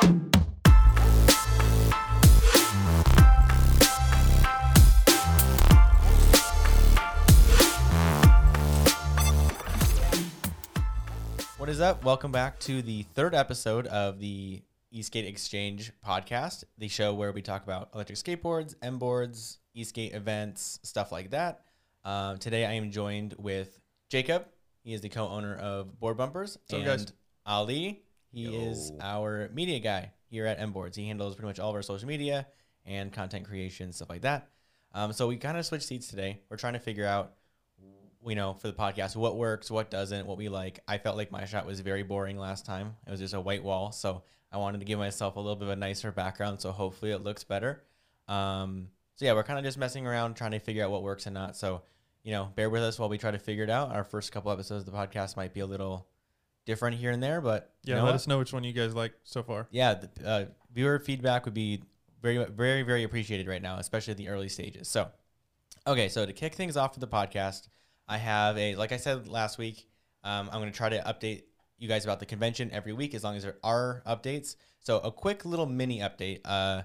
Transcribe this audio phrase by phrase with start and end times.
[0.00, 0.08] What
[11.68, 12.02] is up?
[12.04, 17.42] Welcome back to the third episode of the E-Skate Exchange podcast, the show where we
[17.42, 21.60] talk about electric skateboards, M boards, e-skate events, stuff like that.
[22.06, 23.78] Um, today I am joined with
[24.08, 24.46] Jacob.
[24.82, 27.12] He is the co-owner of Board Bumpers, and guys?
[27.44, 28.02] Ali.
[28.32, 30.96] He is our media guy here at Mboards.
[30.96, 32.46] He handles pretty much all of our social media
[32.86, 34.48] and content creation, stuff like that.
[34.92, 36.40] Um, so we kind of switched seats today.
[36.48, 37.34] We're trying to figure out
[38.26, 40.80] you know, for the podcast, what works, what doesn't, what we like.
[40.86, 42.96] I felt like my shot was very boring last time.
[43.06, 44.22] It was just a white wall, so
[44.52, 47.22] I wanted to give myself a little bit of a nicer background, so hopefully it
[47.22, 47.82] looks better.
[48.28, 51.26] Um, so yeah, we're kind of just messing around, trying to figure out what works
[51.26, 51.56] and not.
[51.56, 51.82] So,
[52.22, 53.90] you know, bear with us while we try to figure it out.
[53.90, 56.06] Our first couple episodes of the podcast might be a little
[56.70, 58.14] different here and there, but you Yeah, know let what?
[58.20, 59.66] us know which one you guys like so far.
[59.70, 61.82] yeah, the, uh, viewer feedback would be
[62.22, 64.88] very, very, very appreciated right now, especially at the early stages.
[64.88, 65.08] So,
[65.86, 67.68] okay, so to kick things off for the podcast,
[68.08, 69.86] I have a, like I said last week,
[70.24, 71.42] um, I'm going to try to update
[71.78, 74.56] you guys about the convention every week as long as there are updates.
[74.80, 76.40] So, a quick little mini update.
[76.44, 76.82] Uh,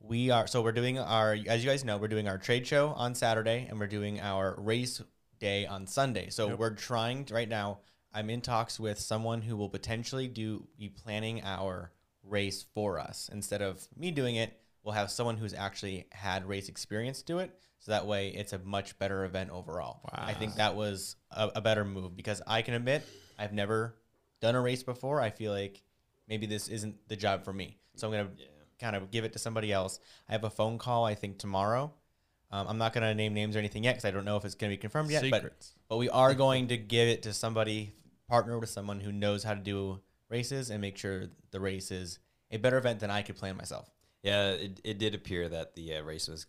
[0.00, 2.88] we are, so we're doing our, as you guys know, we're doing our trade show
[2.90, 5.00] on Saturday and we're doing our race
[5.38, 6.28] day on Sunday.
[6.30, 6.58] So, Yep.
[6.58, 7.80] we're trying to, right now,
[8.14, 13.30] I'm in talks with someone who will potentially do be planning our race for us
[13.32, 14.58] instead of me doing it.
[14.84, 18.58] We'll have someone who's actually had race experience do it, so that way it's a
[18.58, 20.00] much better event overall.
[20.12, 23.06] I think that was a, a better move because I can admit
[23.38, 23.94] I've never
[24.40, 25.20] done a race before.
[25.20, 25.82] I feel like
[26.28, 28.30] maybe this isn't the job for me, so I'm gonna
[28.80, 30.00] kind of give it to somebody else.
[30.28, 31.92] I have a phone call I think tomorrow.
[32.50, 34.54] Um, I'm not gonna name names or anything yet because I don't know if it's
[34.54, 35.22] gonna be confirmed yet.
[35.30, 37.94] But but we are going to give it to somebody,
[38.32, 42.18] partner with someone who knows how to do races and make sure the race is
[42.50, 43.90] a better event than I could plan myself.
[44.22, 46.46] Yeah, it, it did appear that the uh, race was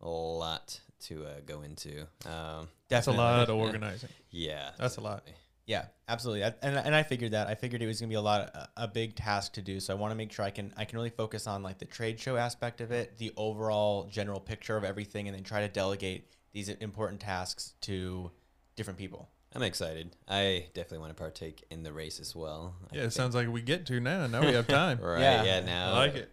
[0.00, 2.06] a lot to uh, go into.
[2.24, 4.08] Um, That's a lot of organizing.
[4.30, 5.22] yeah, That's a lot.
[5.66, 6.44] Yeah, absolutely.
[6.44, 7.46] I- And, and I figured that.
[7.46, 9.80] I figured it was gonna be a lot, a, a big task to do.
[9.80, 11.84] So I want to make sure I can I can really focus on like the
[11.84, 15.68] trade show aspect of it, the overall general picture of everything, and then try to
[15.68, 18.30] delegate these important tasks to
[18.76, 19.28] different people.
[19.54, 20.14] I'm excited.
[20.28, 22.74] I definitely want to partake in the race as well.
[22.92, 24.26] I Yeah, it think- sounds like we get to now.
[24.26, 24.98] Now we have time.
[25.02, 25.20] right.
[25.20, 25.42] Yeah.
[25.44, 26.32] Yeah, now I like it.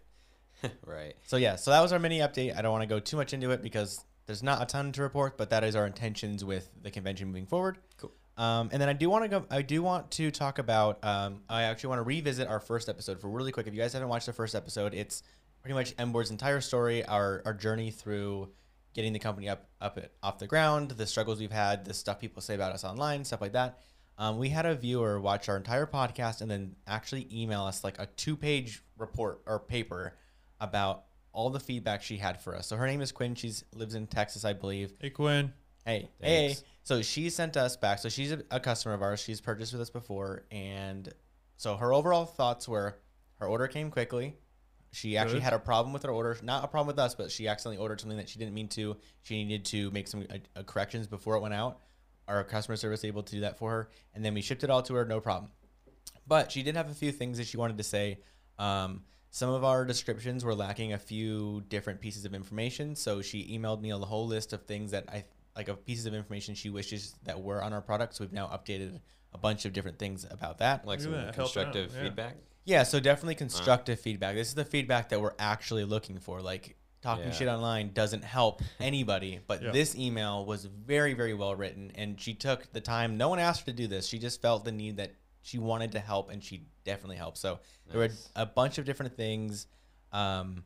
[0.85, 1.15] right.
[1.25, 2.57] So yeah, so that was our mini update.
[2.57, 5.01] I don't want to go too much into it because there's not a ton to
[5.01, 7.77] report, but that is our intentions with the convention moving forward.
[7.97, 8.11] Cool.
[8.37, 9.45] Um, and then I do want to go.
[9.49, 11.01] I do want to talk about.
[11.05, 13.65] Um, I actually want to revisit our first episode for really quick.
[13.67, 15.23] If you guys haven't watched the first episode, it's
[15.61, 18.49] pretty much Mboard's entire story, our our journey through
[18.95, 22.19] getting the company up up it, off the ground, the struggles we've had, the stuff
[22.19, 23.79] people say about us online, stuff like that.
[24.17, 28.00] Um, we had a viewer watch our entire podcast and then actually email us like
[28.00, 30.16] a two page report or paper
[30.59, 32.66] about all the feedback she had for us.
[32.66, 33.35] So her name is Quinn.
[33.35, 34.94] She lives in Texas, I believe.
[35.01, 35.51] Hey, Quinn.
[35.85, 36.62] Hey, Thanks.
[36.62, 36.66] hey.
[36.83, 38.00] So she sent us back.
[38.00, 39.19] So she's a, a customer of ours.
[39.19, 41.12] She's purchased with us before, and
[41.57, 42.97] so her overall thoughts were
[43.39, 44.38] her order came quickly.
[44.95, 45.44] She actually Good.
[45.44, 48.00] had a problem with her order, not a problem with us, but she accidentally ordered
[48.00, 48.95] something that she didn't mean to.
[49.23, 51.81] She needed to make some uh, uh, corrections before it went out.
[52.29, 54.81] Our customer service able to do that for her, and then we shipped it all
[54.83, 55.51] to her, no problem.
[56.25, 58.19] But she did have a few things that she wanted to say.
[58.57, 63.59] Um, some of our descriptions were lacking a few different pieces of information, so she
[63.59, 65.25] emailed me a whole list of things that I
[65.57, 68.16] like of pieces of information she wishes that were on our product.
[68.16, 69.01] So we've now updated
[69.33, 70.88] a bunch of different things about that.
[70.88, 72.03] Like some at that, help out, constructive yeah.
[72.03, 72.38] feedback.
[72.65, 74.35] Yeah, so definitely constructive feedback.
[74.35, 76.41] This is the feedback that we're actually looking for.
[76.41, 77.31] Like talking Yeah.
[77.31, 79.71] shit online doesn't help anybody, but Yeah.
[79.71, 83.17] this email was very very well written and she took the time.
[83.17, 84.07] No one asked her to do this.
[84.07, 87.37] She just felt the need that she wanted to help and she definitely helped.
[87.37, 89.67] So there were a bunch of different things
[90.11, 90.63] um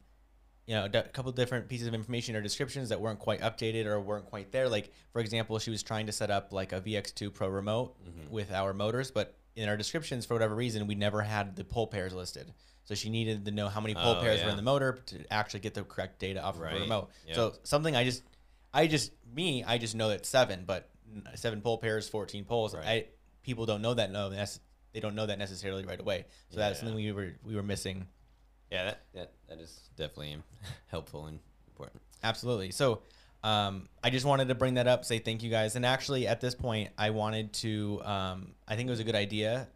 [0.65, 3.99] you know, a couple different pieces of information or descriptions that weren't quite updated or
[3.99, 4.69] weren't quite there.
[4.69, 8.29] Like, for example, she was trying to set up like a VX2 Pro remote Mhm.
[8.29, 11.87] with our motors, but in our descriptions, for whatever reason, we never had the pole
[11.87, 12.53] pairs listed.
[12.85, 15.31] So she needed to know how many pole Oh, pairs were in the motor to
[15.31, 17.09] actually get the correct data off of her remote.
[17.27, 17.35] Yep.
[17.35, 18.23] So something I just,
[18.73, 20.89] I just me, I just know that seven, but
[21.35, 22.73] seven pole pairs, fourteen poles.
[22.73, 22.85] Right.
[22.85, 23.05] I
[23.43, 24.11] people don't know that.
[24.11, 24.59] No, that's
[24.93, 26.25] they don't know that necessarily right away.
[26.49, 28.07] So that's something we were we were missing.
[28.71, 30.37] Yeah, that, that that is definitely
[30.87, 32.01] helpful and important.
[32.23, 32.71] Absolutely.
[32.71, 33.01] So
[33.43, 35.75] um, I just wanted to bring that up, say thank you guys.
[35.75, 39.15] And actually, at this point, I wanted to, um, I think it was a good
[39.15, 39.67] idea.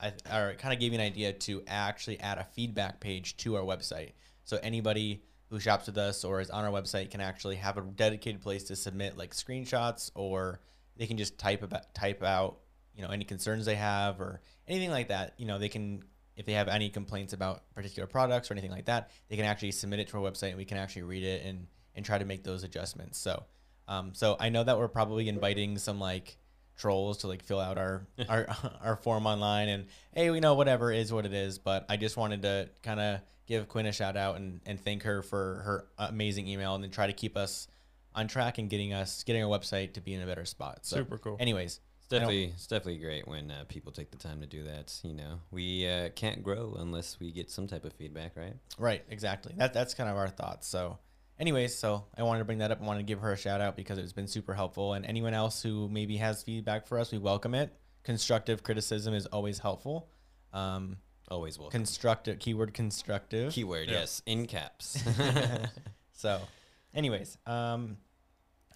[0.00, 3.36] I, or it kind of gave me an idea to actually add a feedback page
[3.38, 4.12] to our website.
[4.44, 7.82] So anybody who shops with us or is on our website can actually have a
[7.82, 10.60] dedicated place to submit like screenshots or
[10.96, 12.58] they can just type about type out
[12.96, 16.02] you know any concerns they have or anything like that you know they can
[16.36, 19.72] if they have any complaints about particular products or anything like that, they can actually
[19.72, 22.24] submit it to our website and we can actually read it and and try to
[22.24, 23.18] make those adjustments.
[23.18, 23.44] So,
[23.88, 26.36] um, so I know that we're probably inviting some like
[26.76, 28.46] trolls to like fill out our our
[28.82, 32.16] our form online and hey, we know whatever is what it is, but I just
[32.16, 35.86] wanted to kind of give Quinn a shout out and and thank her for her
[35.98, 37.68] amazing email and then try to keep us
[38.14, 40.80] on track and getting us getting our website to be in a better spot.
[40.82, 41.36] So, Super cool.
[41.40, 44.98] anyways, It's definitely it's definitely great when uh, people take the time to do that.
[45.02, 48.54] You know, we uh, can't grow unless we get some type of feedback, right?
[48.78, 49.54] Right, exactly.
[49.56, 50.68] That that's kind of our thoughts.
[50.68, 50.98] So,
[51.42, 52.80] anyways, so I wanted to bring that up.
[52.80, 54.94] I wanted to give her a shout out because it's been super helpful.
[54.94, 57.74] And anyone else who maybe has feedback for us, we welcome it.
[58.04, 60.08] Constructive criticism is always helpful.
[60.52, 60.96] Um,
[61.28, 61.78] Always welcome.
[61.80, 63.52] constructive keyword constructive.
[63.52, 64.00] Keyword, Yeah.
[64.00, 65.02] yes, in caps.
[66.12, 66.40] so,
[66.94, 67.96] anyways, um,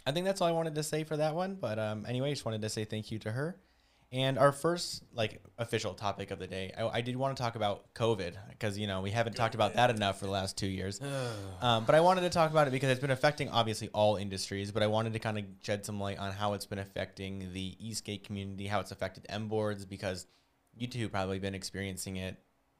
[0.07, 1.55] I think that's all I wanted to say for that one.
[1.55, 3.57] But um, anyway, just wanted to say thank you to her.
[4.13, 7.57] And our first like official topic of the day, I, I did want to talk
[7.57, 10.69] about COVID because you know we haven't talked about that enough for the last two
[10.69, 11.01] years.
[11.63, 14.71] Um, but I wanted to talk about it because it's been affecting obviously all industries.
[14.71, 17.77] But I wanted to kind of shed some light on how it's been affecting the
[17.81, 20.27] e-skate community, how it's affected M boards because
[20.77, 22.37] you two probably been experiencing it,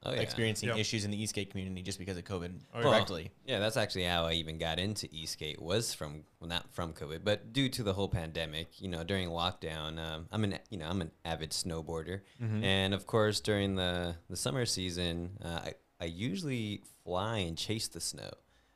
[0.07, 0.21] oh yeah.
[0.21, 0.79] experiencing Yep.
[0.79, 2.85] issues in the e-skate community just because of COVID Oh, yeah.
[2.85, 3.31] Well, directly.
[3.47, 7.21] Yeah, that's actually how I even got into e-skate was from well, not from COVID,
[7.25, 8.81] but due to the whole pandemic.
[8.81, 12.63] You know, during lockdown, um, I'm an you know I'm an avid snowboarder, Mhm.
[12.65, 17.89] and of course during the the summer season, uh, I I usually fly and chase
[17.89, 18.31] the snow.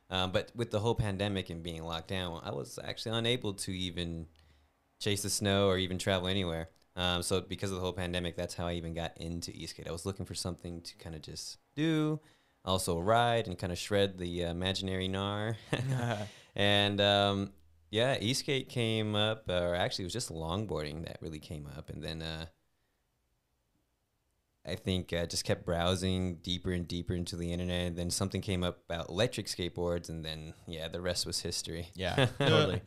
[0.09, 3.71] Um, but with the whole pandemic and being locked down, I was actually unable to
[3.71, 4.27] even
[4.99, 6.69] chase the snow or even travel anywhere.
[6.95, 9.87] Um, so because of the whole pandemic, that's how I even got into e-skate.
[9.87, 12.19] I was looking for something to kind of just do,
[12.65, 15.55] also ride and kind of shred the uh, imaginary gnar.
[16.55, 17.51] and um,
[17.89, 22.03] yeah, e-skate came up, or actually it was just longboarding that really came up, and
[22.03, 22.45] then uh,
[24.65, 27.87] I think I just kept browsing deeper and deeper into the internet.
[27.87, 31.87] And then something came up about electric skateboards, and then yeah, the rest was history.
[31.95, 32.81] Yeah, totally.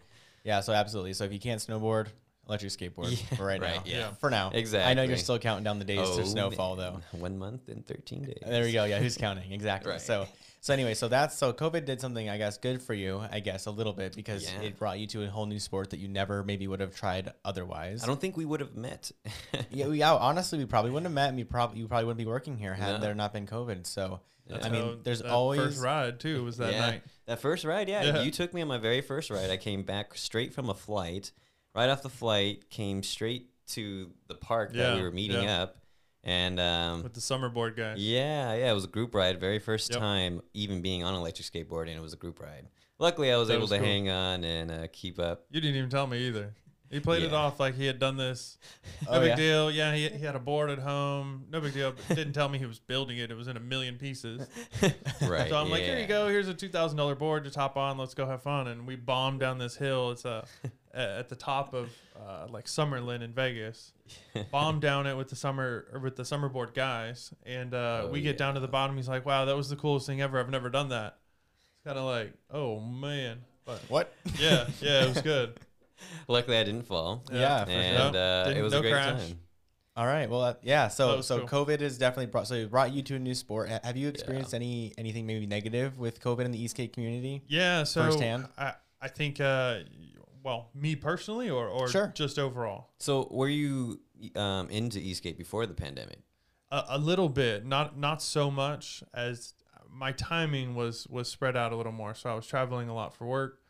[0.45, 1.15] Yeah, so absolutely.
[1.15, 2.09] So if you can't snowboard,
[2.49, 3.67] electric skateboard Yeah, for right, now.
[3.67, 4.11] right, yeah.
[4.21, 4.51] For now.
[4.53, 4.91] Exactly.
[4.91, 6.95] I know you're still counting down the days to Oh, snowfall man.
[7.13, 7.19] though.
[7.19, 8.39] One month and thirteen days.
[8.47, 8.85] There we go.
[8.85, 9.53] Yeah, who's counting?
[9.53, 9.93] Exactly.
[9.93, 10.01] Right.
[10.01, 10.27] So
[10.61, 13.67] so anyway, so that's so COVID did something I guess good for you, I guess,
[13.67, 14.63] a little bit because Yeah.
[14.63, 17.33] it brought you to a whole new sport that you never maybe would have tried
[17.45, 18.03] otherwise.
[18.03, 19.11] I don't think we would have met.
[19.71, 22.19] yeah, we, yeah, honestly, we probably wouldn't have met and we probably you probably wouldn't
[22.19, 22.99] be working here had No.
[23.01, 23.87] there not been COVID.
[23.87, 26.81] So That's I mean, how there's that always first ride too was that Yeah.
[26.81, 27.03] night.
[27.27, 28.23] That first ride, yeah, Yeah.
[28.23, 29.51] You took me on my very first ride.
[29.51, 31.33] I came back straight from a flight.
[31.75, 35.63] Right off the flight, came straight to the park that Yeah, we were meeting yeah.
[35.63, 35.79] up.
[36.23, 37.99] And um, with the summer board guys.
[37.99, 39.39] yeah, yeah, it was a group ride.
[39.41, 39.99] Very first Yep.
[40.01, 42.67] time even being on an electric skateboard, and it was a group ride.
[42.99, 43.87] Luckily, I was That able was to cool.
[43.87, 45.45] hang on and uh, keep up.
[45.51, 46.55] You didn't even tell me either.
[46.91, 48.57] He played it off like he had done this.
[49.07, 49.37] No Oh, big yeah?
[49.37, 49.71] deal.
[49.71, 51.45] Yeah, he, he had a board at home.
[51.51, 51.93] No big deal.
[52.09, 53.31] But didn't tell me he was building it.
[53.31, 54.47] It was in a million pieces.
[55.23, 55.49] right.
[55.49, 56.29] So I'm like, here you go.
[56.29, 57.99] Here's a two thousand dollar board to top on.
[57.99, 58.69] Let's go have fun.
[58.69, 60.13] And we bombed down this hill.
[60.13, 60.47] It's uh,
[60.95, 63.93] a at the top of uh, like Summerlin in Vegas.
[64.53, 67.33] Bombed down it with the summer or with the summer board guys.
[67.45, 68.97] And uh, Oh, we get down to the bottom.
[68.97, 70.39] He's like, wow, that was the coolest thing ever.
[70.39, 71.19] I've never done that.
[71.77, 73.39] It's kind of like, oh man.
[73.65, 74.13] But what?
[74.39, 75.59] yeah, yeah, it was good.
[76.29, 77.25] Luckily, I didn't fall.
[77.33, 77.81] Yeah, for sure.
[77.81, 79.21] and uh, it was no a great crash.
[79.29, 79.39] time.
[79.97, 80.29] All right.
[80.29, 80.89] Well, uh, yeah.
[80.89, 81.67] So so cool.
[81.67, 83.69] COVID has definitely brought so it brought you to a new sport.
[83.69, 87.43] Have you experienced any anything maybe negative with COVID in the e-skate community?
[87.47, 88.49] Yeah, so Firsthand?
[88.59, 89.81] I I think uh,
[90.43, 92.13] well, me personally or or Sure.
[92.15, 92.91] just overall.
[92.99, 94.01] So, were you
[94.35, 96.19] um, into e-skate before the pandemic?
[96.73, 99.55] A, a little bit, not not so much as
[99.89, 102.15] my timing was was spread out a little more.
[102.15, 103.61] So I was traveling a lot for work.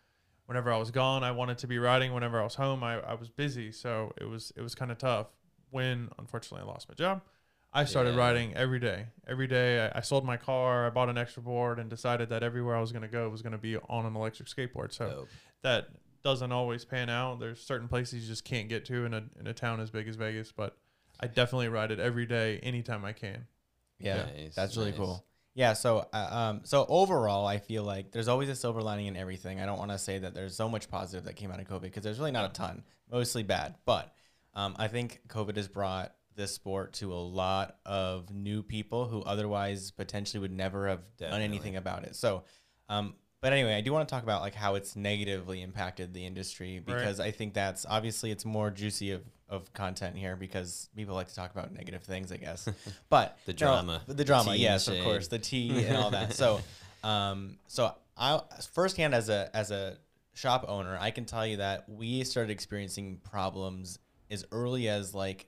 [0.46, 2.12] Whenever I was gone, I wanted to be riding.
[2.12, 3.72] Whenever I was home, I, I was busy.
[3.72, 5.28] So it was it was kind of tough.
[5.70, 7.22] When unfortunately I lost my job,
[7.72, 8.18] I started Yeah.
[8.18, 9.06] riding every day.
[9.26, 12.42] Every day I, I sold my car, I bought an extra board, and decided that
[12.42, 14.92] everywhere I was going to go was going to be on an electric skateboard.
[14.92, 15.28] So Oh,
[15.62, 15.88] that
[16.22, 17.40] doesn't always pan out.
[17.40, 20.08] There's certain places you just can't get to in a in a town as big
[20.08, 20.76] as Vegas, but
[21.20, 23.46] I definitely ride it every day, anytime I can.
[23.98, 24.98] Yeah, Nice, that's really nice.
[24.98, 25.24] cool.
[25.54, 29.16] Yeah, so uh, um, so overall, I feel like there's always a silver lining in
[29.16, 29.60] everything.
[29.60, 31.82] I don't want to say that there's so much positive that came out of COVID
[31.82, 33.76] because there's really not a ton, mostly bad.
[33.84, 34.12] But
[34.54, 39.22] um, I think COVID has brought this sport to a lot of new people who
[39.22, 42.16] otherwise potentially would never have done anything about it.
[42.16, 42.42] So,
[42.88, 46.26] um, but anyway, I do want to talk about like how it's negatively impacted the
[46.26, 49.22] industry because I think that's obviously it's more juicy of,
[49.54, 52.68] of content here because people like to talk about negative things, I guess.
[53.08, 54.02] But The no, drama.
[54.06, 56.32] the drama, Tea yes, of course, the tea and all that.
[56.34, 56.60] So,
[57.04, 58.40] um, so I
[58.72, 59.96] firsthand as a as a
[60.34, 63.98] shop owner, I can tell you that we started experiencing problems
[64.30, 65.46] as early as like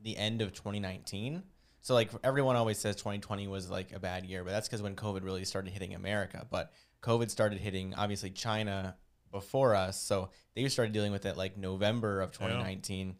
[0.00, 1.42] the end of 2019.
[1.80, 4.96] So like everyone always says 2020 was like a bad year, but that's because when
[4.96, 6.46] COVID really started hitting America.
[6.50, 8.96] But COVID started hitting obviously China
[9.30, 13.16] before us, so they started dealing with it like November of 2019.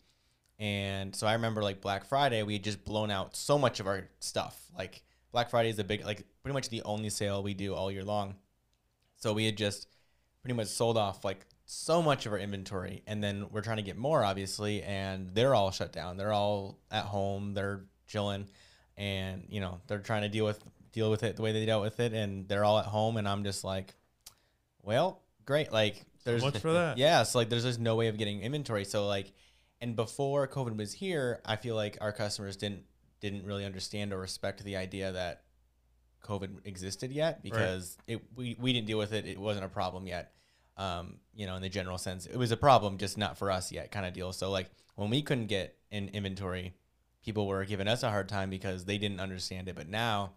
[0.58, 3.86] And so I remember like Black Friday, we had just blown out so much of
[3.86, 4.60] our stuff.
[4.76, 7.90] Like Black Friday is the big, like pretty much the only sale we do all
[7.90, 8.36] year long.
[9.16, 9.88] So we had just
[10.42, 13.82] pretty much sold off like so much of our inventory, and then we're trying to
[13.82, 16.16] get more, obviously, and they're all shut down.
[16.16, 17.54] They're all at home.
[17.54, 18.46] They're chilling,
[18.96, 21.82] and you know they're trying to deal with deal with it the way they dealt
[21.82, 23.94] with it, and they're all at home, and I'm just like,
[24.82, 25.72] well, great.
[25.72, 26.98] Like there's much for that.
[26.98, 28.84] yeah, so like there's just no way of getting inventory.
[28.84, 29.32] So like,
[29.80, 32.84] and before COVID was here, I feel like our customers didn't
[33.20, 35.44] didn't really understand or respect the idea that
[36.24, 39.26] COVID existed yet because it we, we didn't deal with it.
[39.26, 40.32] It wasn't a problem yet.
[40.76, 43.70] Um, you know, in the general sense, it was a problem, just not for us
[43.70, 44.32] yet, kind of deal.
[44.32, 46.74] So like when we couldn't get in inventory,
[47.24, 49.76] people were giving us a hard time because they didn't understand it.
[49.76, 50.32] But now,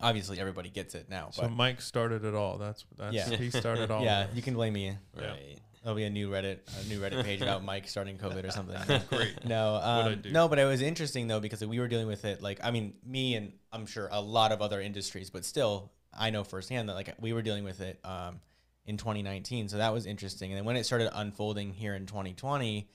[0.00, 1.30] obviously, everybody gets it now.
[1.32, 2.58] So Mike started it all.
[2.58, 3.36] That's that's Yeah.
[3.36, 4.02] he started all.
[4.02, 4.96] yeah, you can blame me.
[5.18, 5.34] Yeah.
[5.82, 8.76] There'll be a new Reddit, a new Reddit page about Mike starting COVID or something.
[9.10, 9.46] Great.
[9.46, 12.42] No, um, no, but it was interesting though because we were dealing with it.
[12.42, 16.30] Like, I mean, me and I'm sure a lot of other industries, but still, I
[16.30, 18.40] know firsthand that like we were dealing with it um,
[18.84, 19.68] in 2019.
[19.68, 20.50] So that was interesting.
[20.50, 22.90] And then when it started unfolding here in 2020,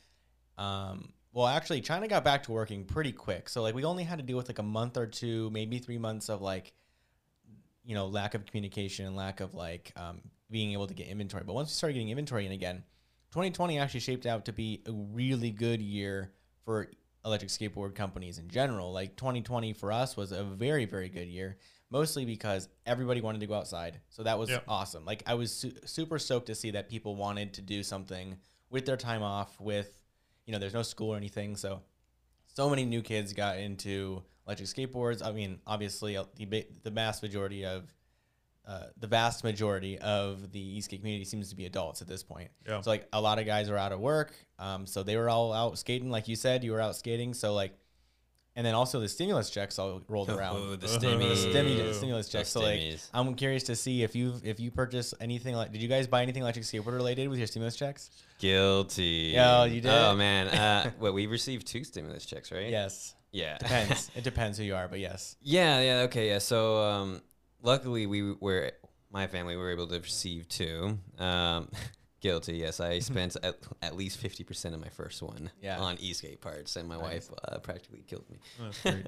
[0.60, 3.50] um, well, actually, China got back to working pretty quick.
[3.50, 5.98] So like we only had to deal with like a month or two, maybe three
[5.98, 6.72] months of like,
[7.84, 11.44] you know, lack of communication and lack of like um, being able to get inventory.
[11.46, 12.84] But once we started getting inventory in again,
[13.32, 16.32] 2020 actually shaped out to be a really good year
[16.64, 16.88] for
[17.26, 18.92] electric skateboard companies in general.
[18.94, 21.58] Like 2020 for us was a very, very good year,
[21.90, 24.00] mostly because everybody wanted to go outside.
[24.10, 24.64] So that was Yep.
[24.68, 25.06] awesome.
[25.06, 28.38] Like I was su- super stoked to see that people wanted to do something
[28.70, 30.00] with their time off, with,
[30.46, 31.56] you know, there's no school or anything.
[31.56, 31.82] So,
[32.54, 35.26] so many new kids got into electric skateboards.
[35.26, 37.92] I mean, obviously, uh, the, the vast majority of
[38.68, 42.50] uh, the vast majority of the e-skate community seems to be adults at this point.
[42.68, 42.82] Yeah.
[42.82, 45.54] So like a lot of guys are out of work, um, so they were all
[45.54, 47.34] out skating, like you said, you were out skating.
[47.34, 47.78] So like,
[48.58, 50.80] and then also the stimulus checks all rolled Oh, around.
[50.80, 50.98] the Uh-huh.
[51.00, 51.36] The stimmies.
[51.54, 52.50] stimu- stimulus The checks.
[52.50, 52.80] So like.
[53.14, 56.22] I'm curious to see if you if you purchase anything like, did you guys buy
[56.22, 58.10] anything electric skateboard related with your stimulus checks?
[58.40, 59.32] Guilty.
[59.34, 59.92] Yeah, you did?
[59.92, 60.48] Oh man.
[60.48, 62.70] Uh, well, we received two stimulus checks, right?
[62.70, 63.58] Yes, Yeah.
[63.58, 64.10] depends.
[64.16, 65.36] it depends who you are, but yes.
[65.42, 66.40] Yeah, yeah, okay, yeah.
[66.40, 67.22] So um,
[67.66, 68.72] luckily we were
[69.12, 70.98] my family were able to receive two.
[71.20, 71.70] Um,
[72.22, 72.80] guilty, yes.
[72.80, 75.80] I spent at, at least fifty percent of my first one Yeah.
[75.80, 77.30] on e-skate parts, and my Nice.
[77.30, 78.40] wife uh, practically killed me.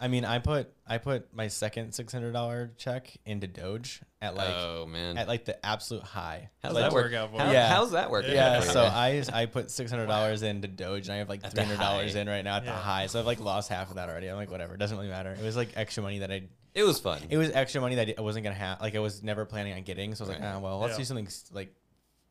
[0.00, 4.36] I mean, I put I put my second six hundred dollar check into Doge at
[4.36, 6.50] like oh man, at like the absolute high.
[6.62, 7.06] how's Like, that that work?
[7.06, 7.52] work out for How, you?
[7.54, 7.68] Yeah.
[7.68, 8.24] How's that work?
[8.28, 8.60] Yeah, Yeah.
[8.60, 11.62] so I I put six hundred dollars into Doge and I have like At three
[11.62, 13.06] the hundred dollars in right now at the high.
[13.08, 14.28] So I've like lost half of that already.
[14.28, 15.32] I'm like, whatever, it doesn't really matter.
[15.32, 16.42] It was like extra money that I
[16.78, 17.20] it was fun.
[17.30, 19.82] it was extra money that I wasn't gonna have like I was never planning on
[19.82, 20.14] getting.
[20.14, 20.54] So I was like, Right.
[20.54, 20.98] ah, well, let's Yeah.
[20.98, 21.74] do something s- like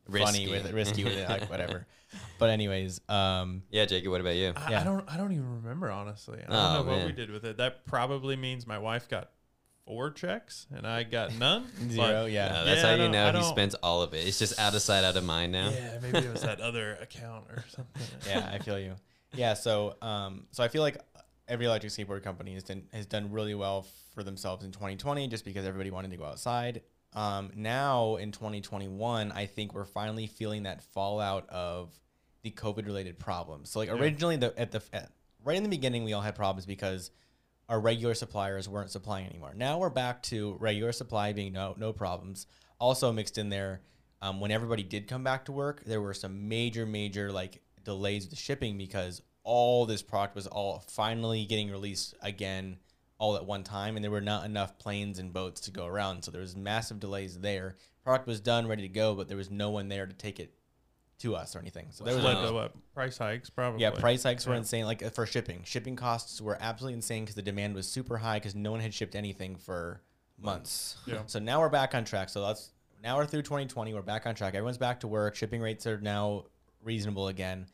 [0.08, 0.24] Risky.
[0.24, 1.86] funny with it, risky with it, like whatever.
[2.38, 4.10] But anyways, um, yeah, Jacob.
[4.10, 4.52] What about you?
[4.56, 4.80] I, Yeah.
[4.80, 5.04] I don't.
[5.12, 6.38] I don't even remember honestly.
[6.38, 7.14] I don't Oh, know what we man.
[7.14, 7.58] did with it.
[7.58, 9.30] That probably means my wife got
[9.84, 11.66] four checks and I got none.
[11.78, 12.48] but- zero, yeah.
[12.48, 14.26] No, that's Yeah, I how you don't- know he don't- spent all of it.
[14.26, 15.70] It's just out of sight, out of mind now.
[15.70, 18.02] Yeah, maybe it was that other account or something.
[18.26, 18.94] yeah, I feel you.
[19.34, 20.96] Yeah, so um, so I feel like
[21.48, 25.44] every electric skateboard company has done has done really well for themselves in 2020, just
[25.44, 26.82] because everybody wanted to go outside.
[27.14, 31.92] Um, now in 2021, I think we're finally feeling that fallout of
[32.42, 33.70] the COVID related problems.
[33.70, 33.94] So like Yeah.
[33.96, 35.10] originally, the at the at,
[35.42, 37.10] right in the beginning, we all had problems because
[37.68, 39.52] our regular suppliers weren't supplying anymore.
[39.54, 42.46] Now we're back to regular supply being no no problems.
[42.78, 43.80] Also mixed in there,
[44.22, 48.24] um, when everybody did come back to work, there were some major major like delays
[48.24, 52.76] with the shipping because all this product was all finally getting released again
[53.16, 56.22] all at one time and there were not enough planes and boats to go around
[56.22, 59.50] so there was massive delays there product was done ready to go but there was
[59.50, 60.52] no one there to take it
[61.18, 63.80] to us or anything so there was what price hikes probably.
[63.80, 64.84] yeah, price hikes were insane.
[64.84, 68.54] Like for shipping, shipping costs were absolutely insane because the demand was super high because
[68.54, 70.00] no one had shipped anything for
[70.40, 70.96] months.
[71.06, 71.22] Yeah.
[71.26, 72.28] So now we're back on track.
[72.28, 72.70] So that's
[73.02, 73.94] now we're through 2020.
[73.94, 74.54] We're back on track.
[74.54, 75.34] Everyone's back to work.
[75.34, 76.44] Shipping rates are now
[76.82, 77.66] reasonable again,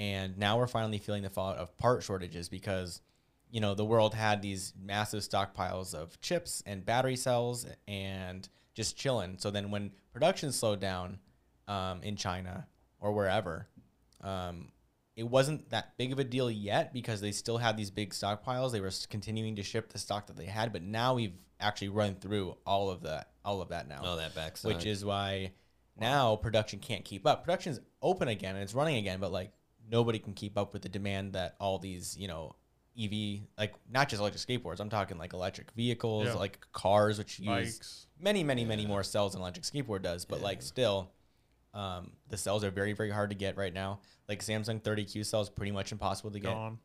[0.00, 3.02] and now we're finally feeling the fallout of part shortages because
[3.50, 8.96] you know the world had these massive stockpiles of chips and battery cells and just
[8.96, 9.36] chilling.
[9.38, 11.18] So then when production slowed down
[11.68, 12.66] um, in China
[12.98, 13.68] or wherever,
[14.22, 14.68] um,
[15.16, 18.72] it wasn't that big of a deal yet because they still had these big stockpiles.
[18.72, 22.14] They were continuing to ship the stock that they had, but now we've actually run
[22.14, 24.72] through all of that, all of that now, All that backside.
[24.74, 25.52] which is why
[25.98, 27.44] now production can't keep up.
[27.44, 29.52] Production's open again and it's running again, but like
[29.90, 32.54] nobody can keep up with the demand that all these, you know,
[32.98, 34.80] EV, like not just electric skateboards.
[34.80, 36.34] I'm talking like electric vehicles, Yeah.
[36.34, 37.46] like cars, which use
[37.78, 38.06] Bikes.
[38.18, 40.24] many, many, many more cells than electric skateboard does.
[40.24, 41.10] But like still,
[41.72, 44.00] um, the cells are very, very hard to get right now.
[44.28, 46.78] Like Samsung 30Q cells, pretty much impossible to get Gone.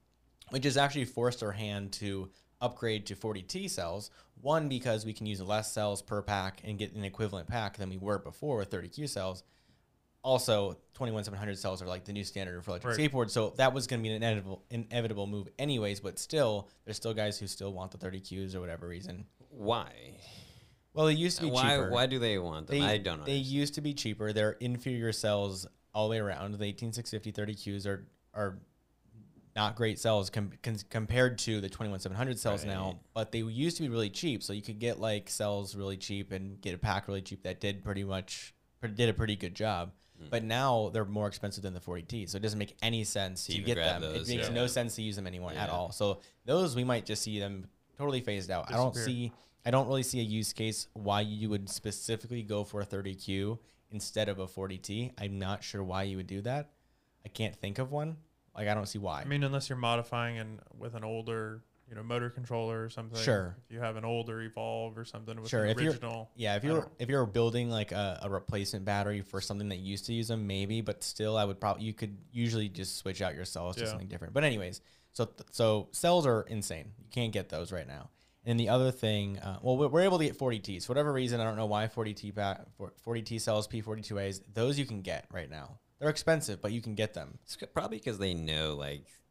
[0.52, 2.30] which has actually forced our hand to
[2.62, 4.12] upgrade to 40T cells.
[4.42, 7.90] One, because we can use less cells per pack and get an equivalent pack than
[7.90, 9.44] we were before with 30Q cells.
[10.26, 13.12] Also, 21700 cells are like the new standard for electric Right.
[13.12, 13.30] skateboards.
[13.30, 16.00] So that was going to be an inevitable, inevitable move, anyways.
[16.00, 19.28] But still, there's still guys who still want the 30Qs or whatever reason.
[19.52, 20.18] Why?
[20.94, 21.62] Well, it used to be Why?
[21.76, 21.92] cheaper.
[21.92, 22.80] Why do they want them?
[22.80, 23.26] They, I don't know.
[23.26, 24.34] They used to be cheaper.
[24.34, 26.54] They're inferior cells all the way around.
[26.58, 28.58] The 18650 30Qs are are
[29.56, 32.74] not great cells com- con- compared to the 21700 cells Right.
[32.74, 34.42] now, but they used to be really cheap.
[34.44, 37.62] So you could get like cells really cheap and get a pack really cheap that
[37.62, 38.54] did pretty much
[38.96, 39.92] did a pretty good job.
[40.20, 40.28] Hmm.
[40.30, 43.54] But now they're more expensive than the 40T, so it doesn't make any sense To
[43.54, 44.02] to get them.
[44.02, 44.56] those, it makes yeah.
[44.56, 45.92] no sense to use them anymore at all.
[45.92, 47.68] So those we might just see them
[47.98, 48.72] totally phased out.
[48.72, 49.32] I don't see
[49.66, 53.58] I don't really see a use case why you would specifically go for a 30Q
[53.92, 55.12] instead of a 40T.
[55.18, 56.70] I'm not sure why you would do that.
[57.26, 58.18] I can't think of one.
[58.56, 59.22] Like I don't see why.
[59.22, 63.20] I mean, unless you're modifying and with an older, you know, motor controller or something.
[63.22, 63.56] Sure.
[63.68, 66.30] If you have an older Evolve or something with Sure, an if you're- original.
[66.36, 70.06] yeah, if you're if you're building like a, a replacement battery for something that used
[70.08, 73.36] to use them, maybe, but still, I would probably you could usually just switch out
[73.36, 73.90] your cells to Yeah.
[73.90, 74.34] something different.
[74.34, 76.92] But anyways, so so cells are insane.
[76.98, 78.10] You can't get those right now.
[78.48, 81.42] And the other thing, uh, well, we're, we're able to get 40Ts for whatever reason.
[81.42, 82.62] I don't know why 40T pack,
[83.04, 85.80] 40T cells, P42As, those you can get right now.
[86.00, 87.40] They're expensive, but you can get them.
[87.42, 89.25] It's probably because they know like the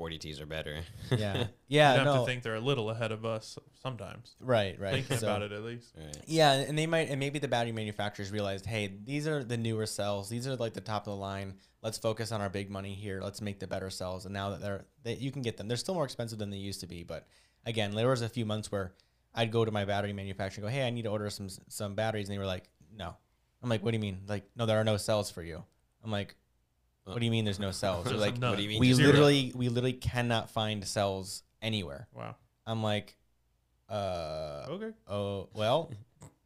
[0.00, 0.78] 40Ts are better.
[1.10, 1.36] Yeah, Yeah.
[1.38, 4.34] you yeah, have no, to think they're a little ahead of us sometimes.
[4.40, 4.94] right, right.
[4.94, 5.92] Thinking So- about it at least.
[5.96, 6.16] right.
[6.26, 9.86] Yeah, and they might, and maybe the battery manufacturers realized, hey, these are the newer
[9.86, 10.28] cells.
[10.28, 11.54] These are like the top of the line.
[11.82, 13.20] Let's focus on our big money here.
[13.22, 14.24] Let's make the better cells.
[14.24, 16.56] And now that they're, that you can get them, they're still more expensive than they
[16.58, 17.02] used to be.
[17.04, 17.26] But
[17.66, 18.92] again, there was a few months where
[19.34, 21.94] I'd go to my battery manufacturer, and go, hey, I need to order some some
[21.94, 23.16] batteries, and they were like, no.
[23.62, 24.20] I'm like, what do you mean?
[24.26, 25.62] Like, no, there are no cells for you.
[26.02, 26.34] I'm like,
[27.04, 28.04] what do you mean there's no cells?
[28.04, 28.50] They're like, none.
[28.50, 28.80] what do you mean?
[28.80, 29.08] we Zero.
[29.10, 32.06] literally, we literally cannot find cells anywhere.
[32.14, 32.36] Wow.
[32.66, 33.16] I'm like,
[33.88, 34.90] uh, Okay.
[35.08, 35.90] oh well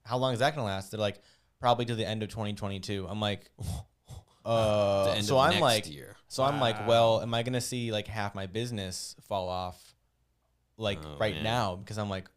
[0.04, 1.20] how long is that gonna last they're like
[1.60, 3.50] probably to the end of 2022 i'm like
[4.44, 6.16] The uh end so of i'm next like year.
[6.28, 9.94] so i'm like well am i gonna see like half my business fall off
[10.78, 11.44] like Oh, right man.
[11.44, 12.28] now because i'm like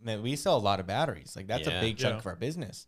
[0.00, 1.78] man we sell a lot of batteries like that's Yeah.
[1.78, 2.18] a big chunk Yeah.
[2.18, 2.86] of our business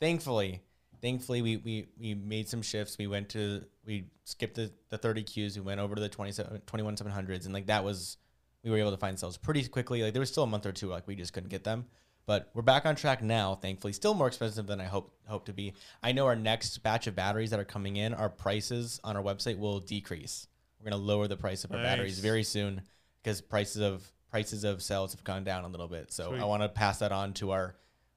[0.00, 0.62] thankfully
[1.00, 2.96] thankfully we, we we made some shifts.
[2.98, 5.56] We went to we skipped the, the 30 qs.
[5.56, 8.16] We went over to the 27 21 700s and like that was
[8.64, 10.02] we were able to find cells pretty quickly.
[10.02, 11.86] Like there was still a month or two like we just couldn't get them.
[12.26, 13.92] But we're back on track now thankfully.
[13.92, 15.74] Still more expensive than i hope hope to be.
[16.02, 19.22] I know our next batch of batteries that are coming in our prices on our
[19.22, 20.46] website will decrease.
[20.78, 22.82] We're going to lower the price of our batteries very soon
[23.22, 26.12] because prices of prices of cells have gone down a little bit.
[26.12, 26.40] So Sweet.
[26.40, 27.74] i want to pass that on to our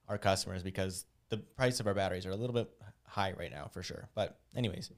[0.08, 2.70] our customers because the price of our batteries are a little bit
[3.08, 4.91] high right now for sure but anyways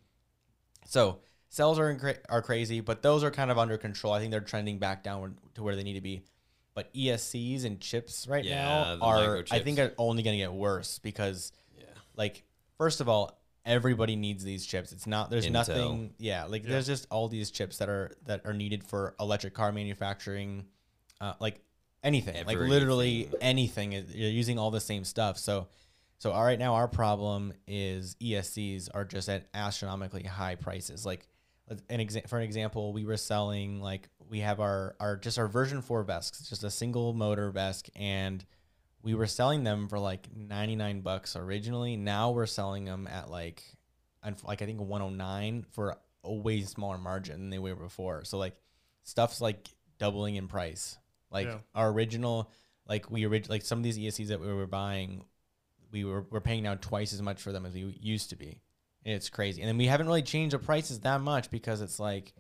[0.86, 1.20] so
[1.50, 4.12] cells are incra- are crazy, but those are kind of under control.
[4.12, 6.24] I think they're trending back downward to where they need to be.
[6.74, 10.52] But ESCs and chips right Yeah, now are I think are only going to get
[10.52, 11.86] worse because Yeah.
[12.16, 12.44] like
[12.80, 14.92] first of all, everybody needs these chips.
[14.92, 15.52] It's not there's Intel.
[15.52, 16.72] nothing yeah, like Yeah.
[16.72, 20.66] there's just all these chips that are that are needed for electric car manufacturing
[21.22, 21.62] uh, like
[22.04, 22.46] anything.
[22.46, 25.38] Like literally anything you're using all the same stuff.
[25.38, 25.68] So
[26.24, 31.06] so all right now our problem is ESCs are just at astronomically high prices.
[31.06, 31.28] Like
[31.68, 35.50] an exa- for an example, we were selling like we have our our just our
[35.50, 38.46] version 4 VESCs, just a single motor VESC and
[39.02, 41.98] we were selling them for like 99 bucks originally.
[41.98, 43.62] Now we're selling them at like
[44.24, 48.24] and like I think 109 for a way smaller margin than they were before.
[48.24, 48.56] So like
[49.04, 49.68] stuff's like
[50.00, 50.98] doubling in price.
[51.30, 51.58] Like Yeah.
[51.76, 52.50] our original
[52.88, 55.26] like we orig- like some of these ESCs that we were buying
[55.94, 58.60] we were we're paying now twice as much for them as we used to be.
[59.06, 59.62] And it's crazy.
[59.62, 62.34] And then we haven't really changed the prices that much because it's like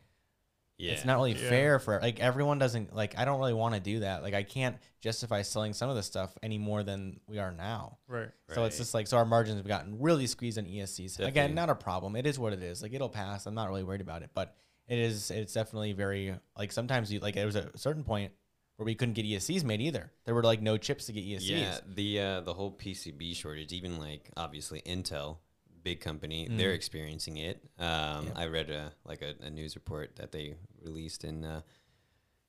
[0.77, 0.93] Yeah.
[0.93, 1.49] it's not really Yeah.
[1.49, 4.23] fair for like everyone doesn't like I don't really want to do that.
[4.23, 7.99] Like I can't justify selling some of the stuff any more than we are now.
[8.07, 8.29] Right.
[8.53, 11.19] So it's just like so our margins have gotten really squeezed on ESCs.
[11.19, 12.15] Again, not a problem.
[12.15, 12.81] It is what it is.
[12.81, 13.45] Like it'll pass.
[13.45, 14.55] I'm not really worried about it, but
[14.87, 18.31] it is it's definitely very like sometimes you like there was a certain point
[18.77, 20.11] where we couldn't get ESCs made either.
[20.25, 21.41] There were like no chips to get ESCs.
[21.49, 25.37] Yeah, the uh, the whole PCB shortage, even like obviously Intel,
[25.83, 26.75] big company, they're Mm.
[26.75, 27.61] experiencing it.
[27.77, 28.31] Um, Yeah.
[28.35, 31.61] I read a like a, a news report that they released, and uh,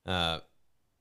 [0.05, 0.39] uh,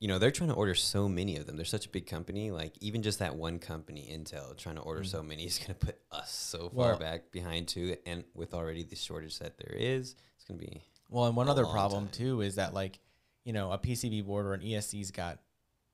[0.01, 1.57] you know they're trying to order so many of them.
[1.57, 5.03] They're such a big company, like even just that one company, Intel, trying to order
[5.03, 5.07] Mm.
[5.07, 7.97] so many is going to put us so far Well- back behind too.
[8.05, 11.49] And with already the shortage that there is, it's going to be Well, and one
[11.49, 12.13] other problem time.
[12.13, 12.99] too is that like
[13.45, 15.39] you know a PCB board or an ESC's got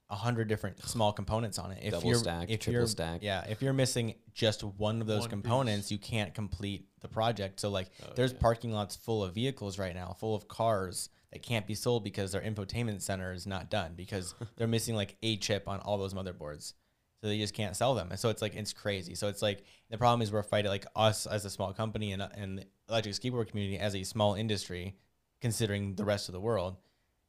[0.09, 1.81] a hundred different small components on it.
[1.83, 3.23] If Double you're stacked, if triple you're stacked.
[3.23, 5.93] yeah, if you're missing just one of those One components, piece.
[5.93, 7.61] you can't complete the project.
[7.61, 8.39] So like, Oh, there's yeah.
[8.41, 12.33] parking lots full of vehicles right now, full of cars that can't be sold because
[12.33, 16.13] their infotainment center is not done because they're missing like a chip on all those
[16.15, 16.73] motherboards.
[17.23, 18.09] So they just can't sell them.
[18.11, 19.15] And so it's like it's crazy.
[19.15, 22.23] So it's like the problem is we're fighting like us as a small company and
[22.23, 24.97] uh, and the electric skateboard community as a small industry,
[25.41, 26.77] considering the rest of the world,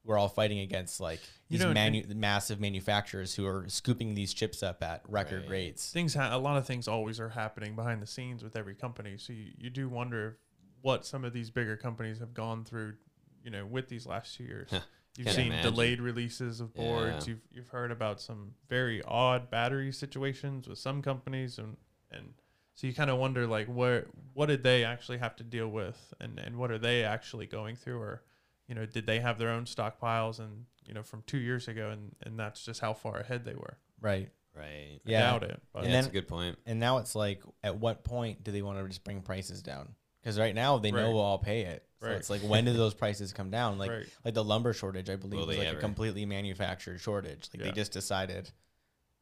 [0.04, 4.16] we're all fighting against like You these know, and- manu- massive manufacturers who are scooping
[4.16, 5.50] these chips up at record Right.
[5.52, 5.92] rates.
[5.92, 9.18] things ha- a lot of things always are happening behind the scenes with every company
[9.18, 10.38] so you, you do wonder
[10.82, 12.96] what some of these bigger companies have gone through
[13.44, 14.70] you know with these last two years
[15.18, 15.72] you've can't seen imagine.
[15.72, 17.34] delayed releases of boards Yeah.
[17.34, 21.78] you've, you've heard about some very odd battery situations with some companies and
[22.10, 22.34] and
[22.74, 26.14] so you kind of wonder like where what did they actually have to deal with
[26.20, 28.24] and and what are they actually going through or
[28.72, 31.90] you know did they have their own stockpiles and you know from two years ago
[31.90, 34.30] and and that's just how far ahead they were Right.
[34.56, 35.00] Right.
[35.06, 35.20] I Yeah.
[35.32, 36.58] doubt it but Yeah, that's then- a good point.
[36.66, 39.94] And now it's like, at what point do they want to just bring prices down?
[40.22, 41.14] Because right now they know Right.
[41.14, 41.86] we'll all pay it.
[42.00, 42.16] So Right.
[42.16, 43.78] it's like, when do those prices come down?
[43.78, 45.78] Like, right like the lumber shortage, I believe, Will was they like ever?
[45.78, 47.50] a completely manufactured shortage.
[47.54, 47.66] Like Yeah.
[47.68, 48.50] they just decided.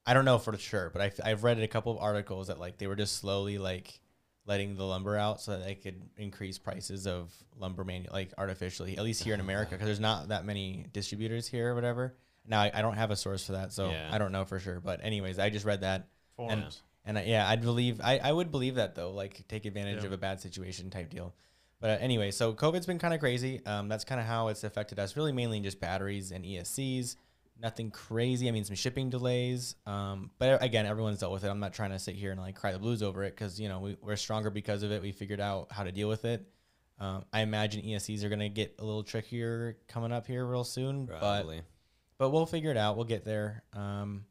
[0.06, 2.78] I don't know for sure, but I've, I've read a couple of articles that like
[2.78, 4.00] they were just slowly like
[4.46, 8.98] letting the lumber out so that they could increase prices of lumber manu like artificially,
[8.98, 12.16] at least here in America, because there's not that many distributors here or whatever.
[12.48, 14.10] Now I, I don't have a source for that, so Yeah.
[14.12, 14.80] I don't know for sure.
[14.80, 16.08] But anyways, I just read that.
[16.36, 20.00] forums And I, yeah, I'd believe I, I would believe that though, like take advantage
[20.02, 20.08] Yeah.
[20.08, 21.36] of a bad situation type deal.
[21.82, 23.64] But uh, anyway, so COVID's been kind of crazy.
[23.66, 25.16] Um, that's kind of how it's affected us.
[25.16, 27.16] Really, mainly just batteries and ESCs.
[27.62, 28.48] Nothing crazy.
[28.48, 29.76] I mean, some shipping delays.
[29.86, 31.50] Um, but again, everyone's dealt with it.
[31.50, 33.68] I'm not trying to sit here and like cry the blues over it because you
[33.68, 35.02] know we, we're stronger because of it.
[35.02, 36.46] We figured out how to deal with it.
[37.00, 41.06] Um, I imagine ESCs are gonna get a little trickier coming up here real soon.
[41.06, 41.62] But Probably.
[42.18, 42.96] but we'll figure it out.
[42.96, 43.64] We'll get there.
[43.74, 44.26] Um,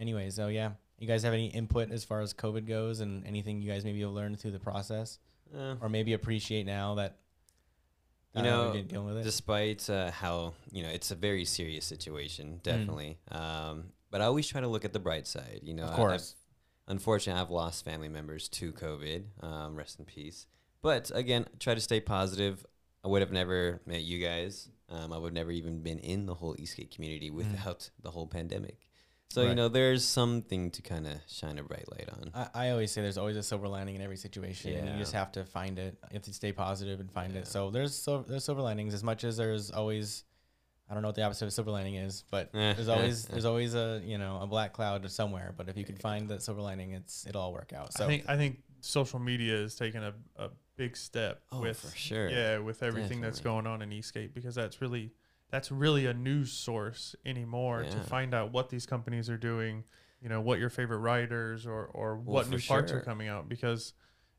[0.00, 3.60] anyway, so yeah, you guys have any input as far as COVID goes, and anything
[3.60, 5.18] you guys maybe have learned through the process,
[5.56, 7.18] Uh, or maybe appreciate now that
[8.38, 9.24] You uh, know, we've dealing with it.
[9.24, 12.62] despite uh, how you know it's a very serious situation, Mm.
[12.62, 13.18] definitely.
[13.30, 15.60] Um, but I always try to look at the bright side.
[15.62, 16.34] You know, of course,
[16.88, 19.24] I've, unfortunately, I've lost family members to COVID.
[19.42, 20.46] Um, rest in peace.
[20.82, 22.64] But again, try to stay positive.
[23.04, 24.68] I would have never met you guys.
[24.88, 28.26] Um, I would have never even been in the whole e-skate community without the whole
[28.26, 28.88] pandemic.
[29.30, 29.56] So you Mm.
[29.56, 32.30] Know, there's something to kind of shine a bright light on.
[32.34, 35.12] I, I always say there's always a silver lining in every situation, and you just
[35.12, 35.98] have to find it.
[36.10, 37.40] You have to stay positive and find Yeah.
[37.40, 37.48] it.
[37.48, 40.24] So there's so there's silver linings as much as there's always.
[40.90, 43.32] I don't know what the opposite of silver lining is, but Eh, there's always eh.
[43.32, 45.52] there's always a you know a black cloud somewhere.
[45.54, 47.92] But if you can find that silver lining, it's it'll all work out.
[47.92, 51.78] So I think I think social media is taking a, a big step Oh, with
[51.80, 52.30] for sure.
[52.30, 55.10] yeah with everything that's going on in e-skate because that's really
[55.50, 59.84] that's really a news source anymore to find out what these companies are doing,
[60.20, 63.48] you know, what your favorite writers or or Well, what new parts are coming out
[63.48, 63.94] because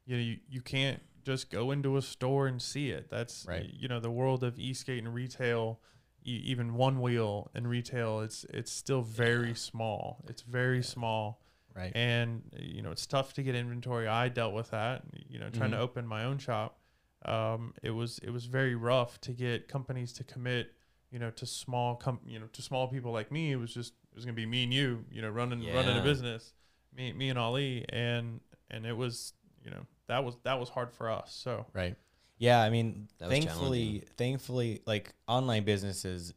[0.05, 3.09] you know you, you can't just go into a store and see it.
[3.09, 3.69] That's Right.
[3.73, 5.79] you know the world of e-skate and retail
[6.25, 9.53] e- even one wheel in retail it's it's still very Yeah.
[9.55, 10.23] small.
[10.27, 10.83] It's very Yeah.
[10.83, 11.41] small
[11.75, 15.49] right, and you know it's tough to get inventory i dealt with that you know
[15.49, 15.81] trying to Mhm.
[15.81, 16.79] open my own shop
[17.25, 20.71] um, it was it was very rough to get companies to commit
[21.11, 23.93] you know to small com- you know to small people like me it was just
[24.11, 26.53] it was gonna be me and you you know running running a business
[26.95, 30.91] me me and ali and and it was you know that was that was hard
[30.91, 31.95] for us so Right.
[32.41, 36.33] Yeah, I mean, That was thankfully, thankfully, like online businesses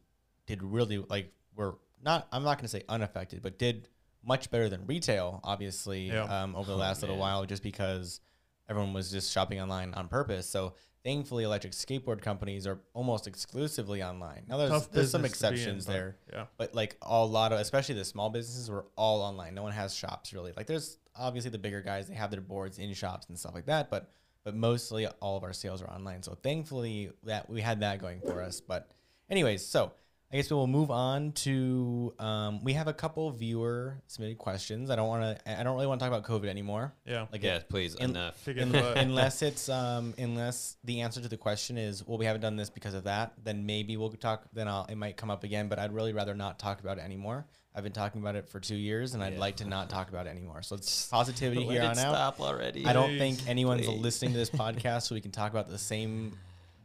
[0.47, 2.27] did really like were not.
[2.29, 3.87] I'm not going to say unaffected, but did
[4.21, 5.39] much better than retail.
[5.45, 6.23] Obviously, Yeah.
[6.25, 7.21] um, over the Oh, last little man.
[7.21, 8.19] while, just because
[8.67, 10.45] everyone was just shopping online on purpose.
[10.45, 14.43] So thankfully, electric skateboard companies are almost exclusively online.
[14.47, 17.51] Now, there's tough there's some be in, exceptions but there, yeah but like a lot
[17.51, 19.53] of, especially the small businesses, were all online.
[19.55, 20.53] No one has shops really.
[20.55, 23.65] Like there's obviously the bigger guys; they have their boards in shops and stuff like
[23.65, 23.89] that.
[23.89, 24.09] But
[24.43, 26.23] but mostly all of our sales are online.
[26.23, 28.59] So thankfully that we had that going for us.
[28.61, 28.89] But
[29.29, 29.93] anyways, so
[30.33, 34.89] I guess we will move on to um, we have a couple viewer submitted questions.
[34.89, 35.59] I don't want to.
[35.59, 36.91] I don't really want to talk about COVID anymore.
[37.05, 38.43] yeah Like yeah, please in- enough.
[38.43, 38.97] Kick it in Un- the butt.
[38.97, 42.71] unless it's um unless the answer to the question is well we haven't done this
[42.71, 45.77] because of that then maybe we'll talk then I'll, it might come up again but
[45.77, 48.75] I'd really rather not talk about it anymore I've been talking about it for two
[48.75, 49.39] years and I'd Yeah.
[49.39, 52.15] like to not talk about it anymore so it's positivity Let here it on out
[52.15, 52.85] stop already.
[52.87, 53.99] I don't Please, think anyone's please.
[54.01, 56.35] listening to this podcast so we can talk about the same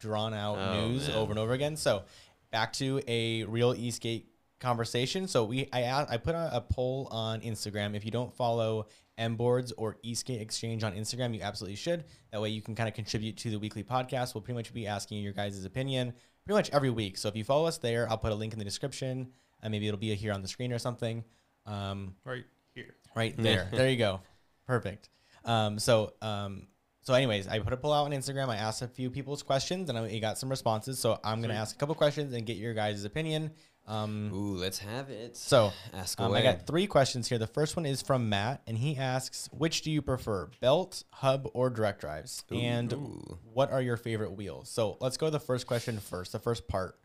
[0.00, 1.16] drawn out Oh, news man.
[1.16, 1.76] over and over again.
[1.76, 2.02] So
[2.50, 4.30] back to a real e-skate
[4.60, 5.28] conversation.
[5.28, 7.94] So we I a- I put a, a poll on Instagram.
[7.94, 12.04] If you don't follow M Boards or E-Skate Exchange on Instagram, you absolutely should.
[12.32, 14.34] That way you can kind of contribute to the weekly podcast.
[14.34, 16.12] We'll pretty much be asking your guys' opinion,
[16.44, 17.16] pretty much every week.
[17.18, 19.32] So if you follow us there, I'll put a link in the description,
[19.62, 21.24] and maybe it'll be here on the screen or something.
[21.66, 22.94] Um, Right here.
[23.16, 23.68] right there.
[23.72, 24.20] there you go.
[24.68, 25.08] Perfect.
[25.44, 26.67] Um, so, um,
[27.08, 28.50] so anyways, I put a poll out on Instagram.
[28.50, 30.98] I asked a few people's questions and I got some responses.
[30.98, 33.52] So I'm going to ask a couple questions and get your guys' opinion.
[33.86, 35.34] Um, Ooh, let's have it.
[35.34, 36.40] so ask um, away.
[36.40, 37.38] I got three questions here.
[37.38, 41.48] The first one is from Matt and he asks, which do you prefer, belt, hub,
[41.54, 42.44] or direct drives?
[42.50, 43.38] and Ooh.
[43.54, 44.68] what are your favorite wheels?
[44.68, 46.32] So let's go to the first question first.
[46.32, 46.98] The first part.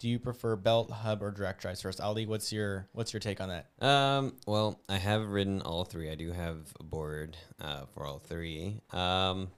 [0.00, 2.00] Do you prefer belt, hub, or direct drives first?
[2.00, 3.66] Ali, what's your what's your take on that?
[3.86, 6.10] Um, well, I have ridden all three.
[6.10, 8.80] I do have a board uh, for all three.
[8.92, 9.48] Um,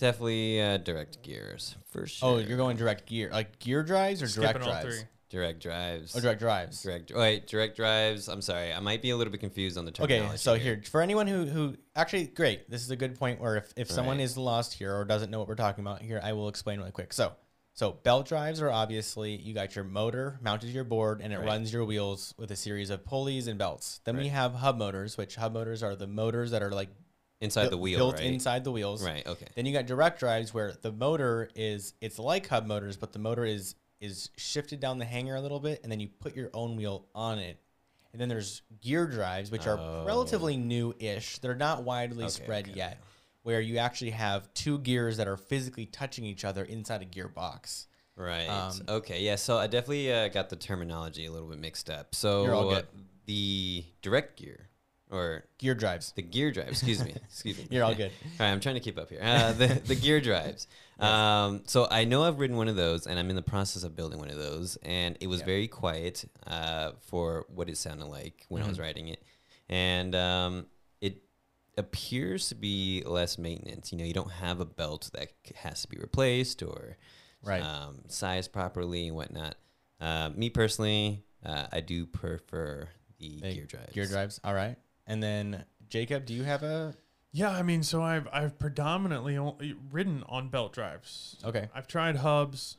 [0.00, 2.28] definitely uh, direct gears for sure.
[2.28, 4.84] Oh, you're going direct gear, like gear drives or direct all drives?
[4.84, 5.04] three.
[5.30, 6.16] direct drives.
[6.16, 6.82] Oh, direct drives.
[6.82, 7.12] Direct.
[7.14, 8.28] Wait, direct drives.
[8.28, 8.72] I'm sorry.
[8.72, 10.26] I might be a little bit confused on the terminology.
[10.26, 13.58] Okay, so here for anyone who who actually great, this is a good point where
[13.58, 14.24] if, if someone Right.
[14.24, 16.90] is lost here or doesn't know what we're talking about here, I will explain really
[16.90, 17.12] quick.
[17.12, 17.30] So
[17.76, 21.36] so belt drives are obviously you got your motor mounted to your board and it
[21.36, 21.46] Right.
[21.46, 24.00] runs your wheels with a series of pulleys and belts.
[24.04, 26.88] Then we have hub motors, which hub motors are the motors that are like
[27.42, 28.24] inside the wheel, built right?
[28.24, 29.04] inside the wheels.
[29.04, 29.26] Right.
[29.26, 29.46] Okay.
[29.54, 33.18] Then you got direct drives where the motor is it's like hub motors, but the
[33.18, 36.48] motor is is shifted down the hanger a little bit, and then you put your
[36.54, 37.58] own wheel on it.
[38.12, 40.04] And then there's gear drives, which are Oh.
[40.06, 41.38] relatively new-ish.
[41.40, 42.74] They're not widely Okay, spread okay.
[42.74, 43.02] yet,
[43.46, 47.86] where you actually have two gears that are physically touching each other inside a gearbox.
[48.16, 48.48] Right.
[48.48, 49.22] Um, okay.
[49.22, 49.36] Yeah.
[49.36, 52.12] So I definitely uh, got the terminology a little bit mixed up.
[52.16, 52.86] So You're all good.
[53.26, 54.68] the direct gear
[55.12, 56.10] or Gear drives.
[56.16, 56.70] the gear drive.
[56.70, 57.12] Excuse me.
[57.24, 57.68] Excuse me.
[57.70, 58.10] You're all good.
[58.24, 59.20] All right, I'm trying to keep up here.
[59.22, 60.66] Uh, the the gear drives.
[60.98, 63.94] Um, so I know I've ridden one of those, and I'm in the process of
[63.94, 65.44] building one of those, and it was Yeah.
[65.46, 68.80] very quiet uh, for what it sounded like when I was Mhm.
[68.80, 69.22] riding it,
[69.68, 70.66] and um,
[71.76, 73.92] appears to be less maintenance.
[73.92, 76.96] You know, you don't have a belt that has to be replaced or
[77.42, 77.62] Right.
[77.62, 79.56] um, sized properly and whatnot.
[80.00, 83.92] Uh, me personally, uh, I do prefer the The gear drives.
[83.92, 84.40] Gear drives.
[84.42, 84.76] All right.
[85.06, 86.94] And then Jacob, do you have a
[87.32, 91.36] Yeah, I mean, so I've I've predominantly only ridden on belt drives.
[91.44, 91.68] okay?
[91.74, 92.78] I've tried hubs.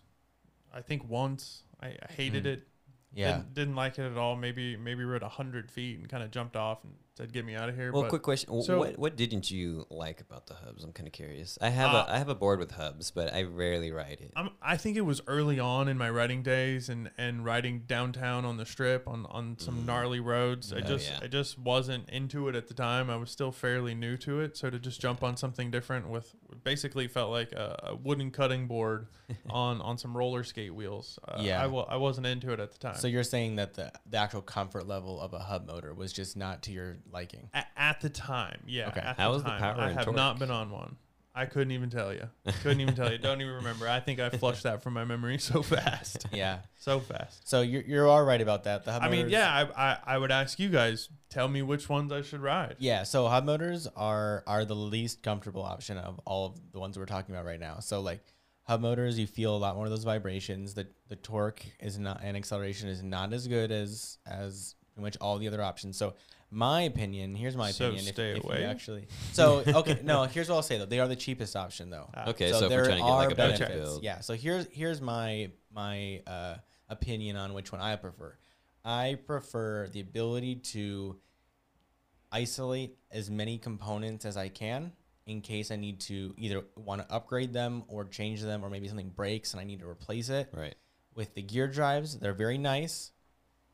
[0.74, 1.64] I think once.
[1.80, 2.48] I, I hated Mhm.
[2.54, 2.68] it.
[3.14, 3.32] Yeah.
[3.38, 4.36] Didn't, didn't like it at all.
[4.36, 7.56] Maybe maybe rode a hundred feet and kind of jumped off and said, "Get me
[7.56, 10.54] out of here." Well, but quick question: so- what what didn't you like about the
[10.54, 10.84] hubs?
[10.84, 11.58] I'm kind of curious.
[11.62, 14.32] I have Uh, a I have a board with hubs, but I rarely ride it.
[14.36, 18.46] I'm, I think it was early on in my riding days and, and riding downtown
[18.46, 19.86] on the strip on, on some Mm.
[19.86, 20.72] gnarly roads.
[20.72, 21.20] I Oh, just yeah.
[21.24, 23.10] I just wasn't into it at the time.
[23.10, 26.36] I was still fairly new to it, so to just jump on something different with
[26.64, 29.08] basically felt like a, a wooden cutting board
[29.50, 31.20] on on some roller skate wheels.
[31.28, 31.60] Uh, Yeah.
[31.60, 32.96] I w- I wasn't into it at the time.
[32.96, 36.38] So you're saying that the the actual comfort level of a hub motor was just
[36.38, 37.50] not to your liking.
[37.54, 38.90] at, at the time, yeah.
[38.90, 39.02] Okay.
[39.02, 40.96] At How the was the time, power I and have not been on one.
[41.36, 42.28] I couldn't even tell you.
[42.64, 43.20] Couldn't even tell you.
[43.20, 43.88] Don't even remember.
[43.88, 46.26] I think I flushed that from my memory so fast.
[46.34, 46.62] Yeah.
[46.80, 47.48] So fast.
[47.48, 48.86] So you're you're all right about that.
[48.86, 51.62] The hub I mean, motors- yeah, I, I I would ask you guys, tell me
[51.62, 52.78] which ones I should ride.
[52.80, 56.98] Yeah, so hub motors are are the least comfortable option of all of the ones
[56.98, 57.82] we're talking about right now.
[57.82, 58.22] So like
[58.64, 60.74] hub motors, you feel a lot more of those vibrations.
[60.74, 65.18] The the torque is not and acceleration is not as good as as pretty much
[65.22, 65.98] all the other options.
[65.98, 66.16] So
[66.50, 68.08] my opinion, here's my So opinion.
[68.08, 68.64] if- stay if you away.
[68.66, 70.24] actually, so okay, no.
[70.34, 70.86] Here's what I'll say though.
[70.86, 72.10] They are the cheapest option though.
[72.14, 73.90] Ah, Okay, so, so, if there we're trying to get like a budget benefits.
[73.90, 74.20] build, Yeah.
[74.22, 76.56] So here's here's my my uh,
[76.90, 78.38] opinion on which one I prefer.
[78.86, 81.18] I prefer the ability to
[82.32, 84.92] isolate as many components as I can
[85.26, 88.88] in case I need to either want to upgrade them or change them, or maybe
[88.88, 90.50] something breaks and I need to replace it.
[90.54, 90.76] right?
[91.16, 93.12] With the gear drives, they're very nice,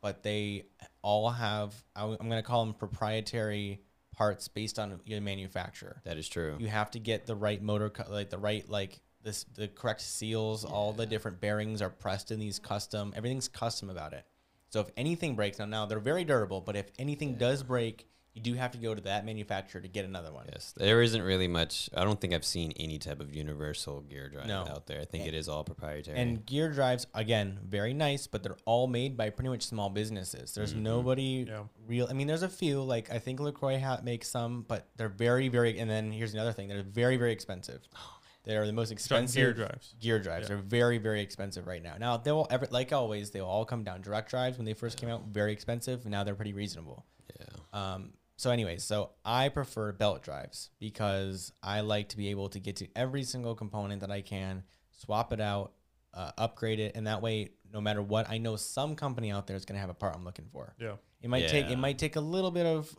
[0.03, 0.65] but they
[1.01, 3.81] all have I- I'm going to call them proprietary
[4.15, 5.99] parts based on your manufacturer.
[6.03, 6.57] That is true.
[6.59, 10.63] you have to get the right motor like the right like this the correct seals
[10.65, 14.25] all the different bearings are pressed in these custom everything's custom about it.
[14.69, 18.41] So if anything breaks now now they're very durable but if anything does break you
[18.41, 21.47] do have to go to that manufacturer to get another one Yes, there isn't really
[21.47, 21.89] much.
[21.95, 24.65] I don't think I've seen any type of universal gear drive No.
[24.67, 24.99] out there.
[25.01, 26.17] I think And- it is all proprietary.
[26.19, 30.53] and gear drives again very nice but they're all made by pretty much small businesses
[30.53, 30.81] there's Mhm.
[30.81, 31.63] nobody Yeah.
[31.85, 35.09] real i mean there's a few like i think lacroix hat makes some but they're
[35.09, 37.81] very very and then here's another thing they're very very expensive
[38.45, 39.95] they're the most expensive gear drives.
[39.99, 40.55] gear drives Yeah.
[40.55, 44.01] are very very expensive right now now they'll ever like always they'll all come down
[44.01, 47.05] direct drives when they first came out very expensive now they're pretty reasonable
[47.39, 48.13] yeah, um,
[48.43, 52.75] so anyways so i prefer belt drives because i like to be able to get
[52.75, 55.71] to every single component that i can swap it out
[56.13, 59.56] uh, upgrade it and that way no matter what i know some company out there
[59.56, 60.95] is going to have a part i'm looking for Yeah.
[61.21, 62.95] it might take it might take a little bit of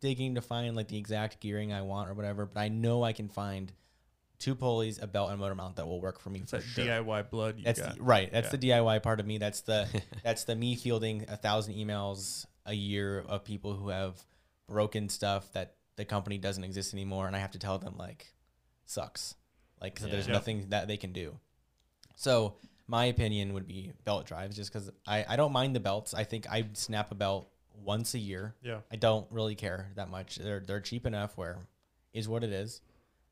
[0.00, 3.12] digging to find like the exact gearing i want or whatever but i know i
[3.12, 3.72] can find
[4.38, 6.56] two pulleys, a belt, and a motor mount that will work for me It's for
[6.56, 6.86] that sure.
[6.86, 7.96] DIY blood you That's got.
[7.96, 8.32] the, right.
[8.32, 8.56] That's Yeah.
[8.56, 9.36] the DIY part of me.
[9.36, 9.86] That's the
[10.24, 14.16] that's the me fielding a thousand emails a year of people who have
[14.70, 18.32] broken stuff that the company doesn't exist anymore, and I have to tell them like
[18.86, 19.34] sucks.
[19.80, 20.12] Like 'cause Yeah.
[20.12, 20.34] there's Yep.
[20.34, 21.38] nothing that they can do.
[22.16, 22.56] So
[22.86, 26.14] my opinion would be belt drives, just because I I don't mind the belts.
[26.14, 28.54] I think I snap a belt once a year.
[28.62, 28.80] Yeah.
[28.90, 30.36] I don't really care that much.
[30.36, 31.58] They're they're cheap enough where
[32.12, 32.80] is what it is.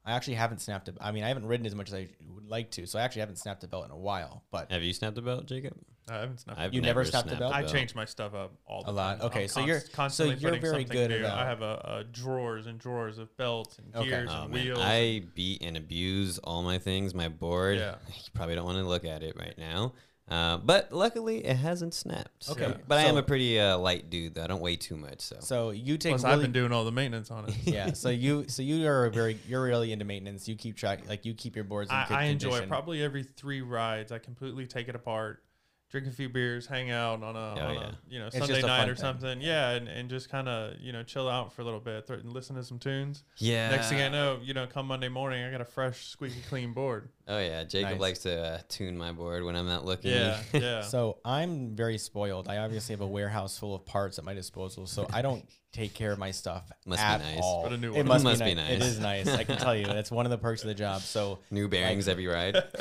[0.04, 0.94] I actually haven't snapped a.
[1.00, 3.20] I mean, I haven't ridden as much as I would like to, so I actually
[3.20, 4.42] haven't snapped a belt in a while.
[4.50, 5.76] But Have you snapped a belt, Jacob?
[6.10, 6.58] I haven't snapped.
[6.60, 7.54] I've You never snapped a belt?
[7.54, 9.18] I change my stuff up all the A lot.
[9.20, 9.26] time.
[9.28, 11.18] Okay, I'm so you're- constantly so you're putting very something good new.
[11.20, 14.08] about- I have a, a drawers and drawers of belts and Okay.
[14.08, 14.64] gears Oh, and man.
[14.64, 14.78] wheels.
[14.80, 17.14] I beat and abuse all my things.
[17.14, 17.78] My board.
[17.78, 17.96] Yeah.
[18.08, 19.94] You probably don't want to look at it right now.
[20.30, 22.50] Uh, but luckily, it hasn't snapped.
[22.50, 24.44] Okay, But I am a pretty uh, light dude, though.
[24.44, 25.22] I don't weigh too much.
[25.22, 25.36] So.
[25.40, 27.54] so you take Plus, really, I've been doing all the maintenance on it.
[27.64, 27.94] yeah.
[27.94, 30.46] So you so you are a very you're really into maintenance.
[30.46, 32.64] You keep track like you keep your boards in I, good I enjoy condition.
[32.64, 32.68] it.
[32.68, 35.42] Probably every three rides, I completely take it apart,
[35.90, 37.80] drink a few beers, hang out on a, Oh, on yeah.
[37.80, 39.00] a you know It's Sunday night fun or thing.
[39.00, 39.40] something.
[39.40, 42.20] Yeah, and, and just kind of you know chill out for a little bit th-
[42.20, 43.24] and listen to some tunes.
[43.38, 43.70] yeah.
[43.70, 46.72] Next thing I know, you know, come Monday morning, I got a fresh, squeaky clean
[46.72, 47.08] board.
[47.26, 48.00] Oh yeah, Jacob Nice.
[48.00, 50.10] likes to uh, tune my board when I'm not looking.
[50.12, 50.80] Yeah, yeah.
[50.82, 52.48] So I'm very spoiled.
[52.48, 55.92] I obviously have a warehouse full of parts at my disposal, so I don't take
[55.92, 57.40] care of my stuff Must be at nice.
[57.42, 57.62] all.
[57.64, 58.06] But a new It one.
[58.08, 58.70] must, Must be, be nice.
[58.72, 58.88] It nice.
[58.88, 59.28] is nice.
[59.28, 59.84] I can tell you.
[59.84, 61.02] That's one of the perks of the job.
[61.02, 62.56] So New bearings every ride.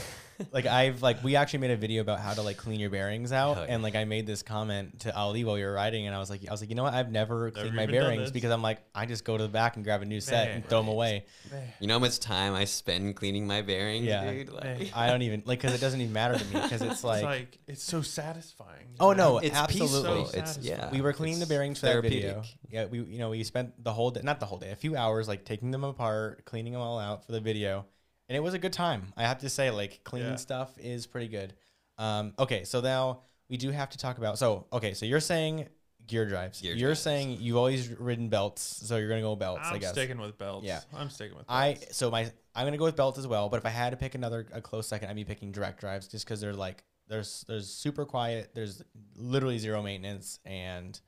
[0.51, 3.31] like I've like we actually made a video about how to like clean your bearings
[3.31, 3.65] out, yeah.
[3.69, 6.29] and like I made this comment to Ali while we were riding, and I was
[6.29, 6.93] like, I was like, you know what?
[6.93, 9.85] I've never, cleaned my bearings because I'm like, I just go to the back and
[9.85, 10.55] grab a new set Man.
[10.57, 11.25] and throw them away.
[11.51, 11.67] Man.
[11.79, 14.31] You know how much time I spend cleaning my bearings, Yeah.
[14.31, 14.49] dude?
[14.49, 17.03] Like, I don't even like because it doesn't even matter to me because it's It's
[17.03, 18.87] like, like, it's so satisfying.
[18.99, 19.33] oh know?
[19.33, 20.23] no, it's absolutely.
[20.23, 20.39] peaceful.
[20.39, 20.89] It's yeah.
[20.91, 22.41] we were cleaning the bearings for that video.
[22.69, 24.95] Yeah, we you know we spent the whole day, not the whole day, a few
[24.95, 27.85] hours like taking them apart, cleaning them all out for the video,
[28.29, 29.13] and it was a good time.
[29.17, 30.35] I have to say, like cleaning Yeah.
[30.35, 31.53] stuff is pretty good.
[31.97, 34.37] Um, okay, so now we do have to talk about.
[34.37, 35.67] So okay, so you're saying
[36.05, 36.61] gear drives.
[36.61, 36.99] Gear you're drives.
[37.01, 39.61] saying you've always ridden belts, so you're gonna go belts.
[39.65, 39.91] I I'm guess.
[39.91, 40.65] sticking with belts.
[40.65, 40.81] Yeah.
[40.93, 43.49] I'm sticking with I so my I'm gonna go with belts as well.
[43.49, 46.07] But if I had to pick another a close second, I'd be picking direct drives
[46.07, 48.51] just because they're like there's there's super quiet.
[48.53, 48.81] There's
[49.15, 50.99] literally zero maintenance, and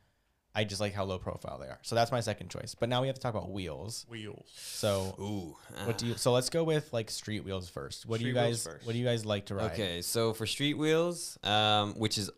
[0.55, 1.79] I just like how low profile they are.
[1.83, 2.75] So that's my second choice.
[2.75, 4.05] But now we have to talk about wheels.
[4.09, 4.49] wheels.
[4.55, 5.55] So Ooh.
[5.85, 6.15] what do you?
[6.15, 8.05] So let's go with like street wheels first.
[8.05, 8.63] What do you wheels guys?
[8.63, 8.85] first.
[8.85, 9.71] What do you guys like to ride?
[9.71, 12.31] Okay, so for street wheels, um, which is,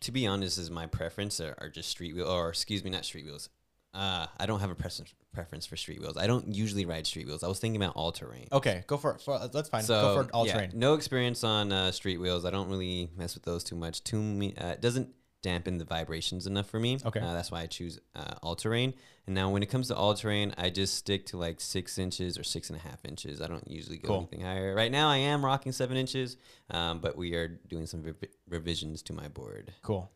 [0.00, 3.04] to be honest, is my preference, are, are just street wheel, or excuse me, not
[3.04, 3.48] street wheels.
[3.94, 6.16] Uh, I don't have a preference preference for street wheels.
[6.16, 7.42] I don't usually ride street wheels.
[7.42, 8.48] I was thinking about all terrain.
[8.52, 9.20] Okay, go for it.
[9.20, 9.82] For, that's fine.
[9.82, 10.70] So go for all yeah, terrain.
[10.74, 12.44] no experience on uh, street wheels.
[12.44, 14.02] I don't really mess with those too much.
[14.02, 15.08] Too me, uh, it doesn't
[15.42, 16.98] dampen the vibrations enough for me.
[17.04, 17.20] Okay.
[17.20, 18.94] uh, that's why I choose uh, all terrain.
[19.26, 22.38] And now when it comes to all terrain, I just stick to like six inches
[22.38, 23.40] or six and a half inches.
[23.40, 24.16] I don't usually go Cool.
[24.18, 24.74] anything higher.
[24.74, 26.36] Right now, I am rocking seven inches,
[26.70, 29.72] um, but we are doing some revi- revisions to my board.
[29.82, 30.10] Cool.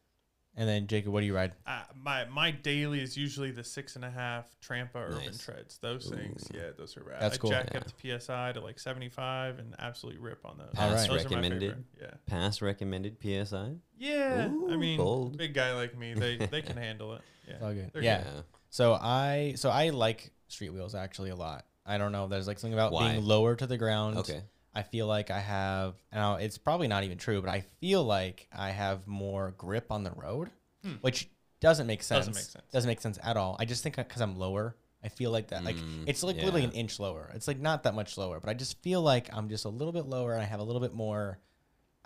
[0.58, 1.52] And then Jacob, what do you ride?
[1.66, 5.44] Uh, my my daily is usually the six and a half Trampa Urban Nice.
[5.44, 5.76] Treads.
[5.78, 7.20] Those things, yeah, those are rad.
[7.20, 7.50] That's I cool.
[7.50, 7.78] jack Yeah.
[7.80, 10.70] up the PSI to like 75 and absolutely rip on those.
[10.72, 11.84] Pass Those recommended.
[12.00, 12.06] Yeah.
[12.24, 13.72] Pass recommended PSI.
[13.98, 14.48] Yeah.
[14.70, 15.36] I mean, bold.
[15.36, 17.20] big guy like me, they they can handle it.
[17.46, 17.54] Yeah.
[17.60, 17.90] All good.
[18.00, 18.24] Yeah.
[18.70, 21.66] So I so I like street wheels actually a lot.
[21.84, 22.24] I don't know.
[22.24, 23.12] If there's like something about Why?
[23.12, 24.16] being lower to the ground.
[24.18, 24.40] Okay.
[24.76, 25.94] I feel like I have.
[26.12, 30.04] Now it's probably not even true, but I feel like I have more grip on
[30.04, 30.50] the road,
[30.84, 30.92] Hmm.
[31.00, 31.28] which
[31.60, 32.26] doesn't make sense.
[32.26, 32.64] Doesn't make sense.
[32.72, 33.56] Doesn't make sense at all.
[33.58, 35.64] I just think because I'm lower, I feel like that.
[35.64, 37.30] Like Mm, it's like literally an inch lower.
[37.34, 39.92] It's like not that much lower, but I just feel like I'm just a little
[39.92, 41.38] bit lower and I have a little bit more.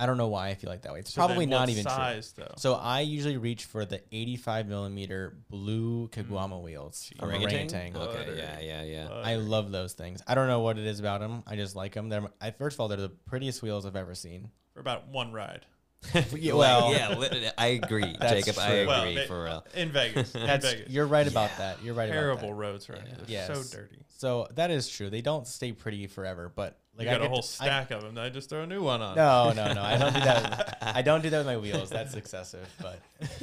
[0.01, 1.01] I don't know why I feel like that way.
[1.01, 2.23] It's So then probably not what even true.
[2.37, 2.55] though.
[2.57, 6.63] So I usually reach for the 85 millimeter blue Caguama mm.
[6.63, 7.69] wheels from Orangatang?
[7.71, 7.95] Orangatang.
[7.97, 8.17] Okay.
[8.19, 8.35] Butter.
[8.35, 8.61] Yeah.
[8.61, 8.83] Yeah.
[8.83, 9.09] Yeah.
[9.13, 10.23] I love those things.
[10.27, 11.43] I don't know what it is about them.
[11.47, 12.09] I just like them.
[12.09, 14.51] They're I, first of all, they're the prettiest wheels I've ever seen.
[14.73, 15.67] for about one ride.
[16.35, 18.59] Yeah, well, yeah, lit- I agree, That's Jacob.
[18.59, 18.75] I true.
[18.77, 19.67] agree Well, ma- for real.
[19.75, 20.35] in Vegas.
[20.35, 20.89] in That's Vegas.
[20.91, 21.85] you're right about that.
[21.85, 22.21] You're right about that.
[22.21, 23.11] terrible roads right now.
[23.27, 23.47] Yeah.
[23.49, 23.71] They're Yes.
[23.71, 23.99] so dirty.
[24.17, 25.11] So that is true.
[25.11, 27.91] They don't stay pretty forever, but like you I got a whole to- I- stack
[27.91, 28.17] of them.
[28.19, 29.17] I just throw a new one on.
[29.17, 29.83] no, no, no.
[29.83, 30.79] I don't do that.
[30.83, 31.91] I don't do that with my wheels.
[31.91, 32.68] That's excessive.
[32.81, 33.01] But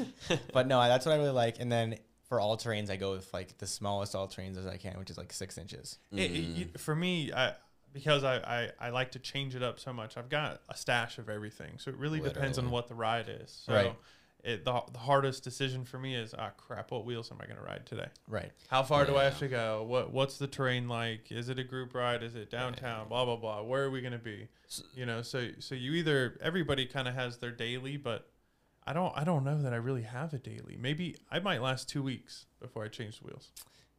[0.54, 1.60] but no, that's what I really like.
[1.60, 1.98] And then
[2.30, 5.10] for all terrains, I go with like the smallest all terrains as I can, which
[5.10, 5.98] is like six inches.
[6.12, 6.80] It- it- Mm.
[6.80, 7.54] for me, I
[7.94, 10.18] because I, I, I like to change it up so much.
[10.18, 13.64] I've got a stash of everything, so it really depends on what the ride is.
[13.66, 13.96] So Right.
[14.48, 17.58] It, the, the hardest decision for me is ah crap, what wheels am I going
[17.58, 18.08] to ride today?
[18.28, 18.52] Right.
[18.70, 19.84] How far do I have to go?
[19.88, 21.32] What what's the terrain like?
[21.32, 22.24] Is it a group ride?
[22.24, 23.08] Is it downtown?
[23.10, 23.62] Blah blah blah.
[23.64, 24.48] Where are we going to be?
[24.68, 28.30] S- You know, so so you either everybody kind of has their daily, but
[28.86, 30.78] I don't I don't know that I really have a daily.
[30.80, 33.52] Maybe I might last two weeks before I change the wheels.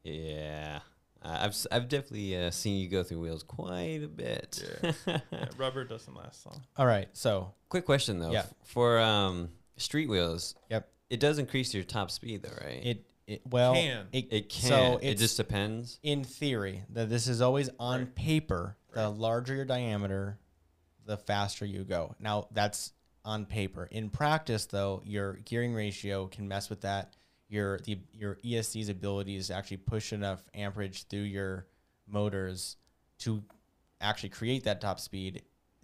[0.03, 0.81] Yeah.
[1.23, 4.63] Uh, I've s- I've definitely uh, seen you go through wheels quite a bit.
[5.07, 5.19] Yeah,
[5.59, 6.63] rubber doesn't last long.
[6.77, 7.09] All right.
[7.13, 8.31] So Quick question though.
[8.31, 8.41] Yeah.
[8.41, 10.55] F- For um, street wheels.
[10.71, 10.89] Yep.
[11.11, 12.85] It does increase your top speed though, right?
[12.85, 14.07] it it well Can.
[14.13, 14.69] it it can.
[14.69, 15.99] So it just depends.
[16.03, 18.15] in theory that this is always on Right.
[18.15, 18.77] paper.
[18.93, 20.39] The larger your diameter,
[21.05, 22.15] the faster you go.
[22.19, 22.93] Now that's
[23.25, 23.87] on paper.
[23.91, 27.15] In practice, though, your gearing ratio can mess with that.
[27.49, 31.67] Your the your ESC's abilities to actually push enough amperage through your
[32.07, 32.77] motors
[33.21, 33.43] to
[34.01, 35.43] actually create that top speed.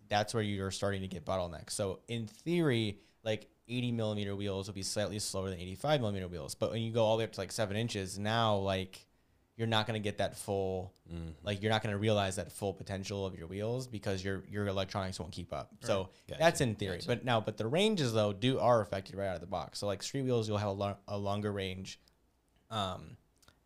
[0.09, 1.71] That's where you're starting to get bottlenecks.
[1.71, 6.55] So in theory, like 80 millimeter wheels will be slightly slower than 85 millimeter wheels.
[6.55, 9.07] But when you go all the way up to like seven inches, now like
[9.57, 11.35] you're not going to get that full Mm.
[11.43, 14.67] like you're not going to realize that full potential of your wheels because your your
[14.67, 15.71] electronics won't keep up.
[15.81, 16.97] So Gotcha, that's in theory.
[16.97, 17.09] gotcha.
[17.09, 19.79] But now, but the ranges though do are affected right out of the box.
[19.81, 22.01] So like street wheels, you'll have a, lo- a longer range
[22.71, 23.17] um,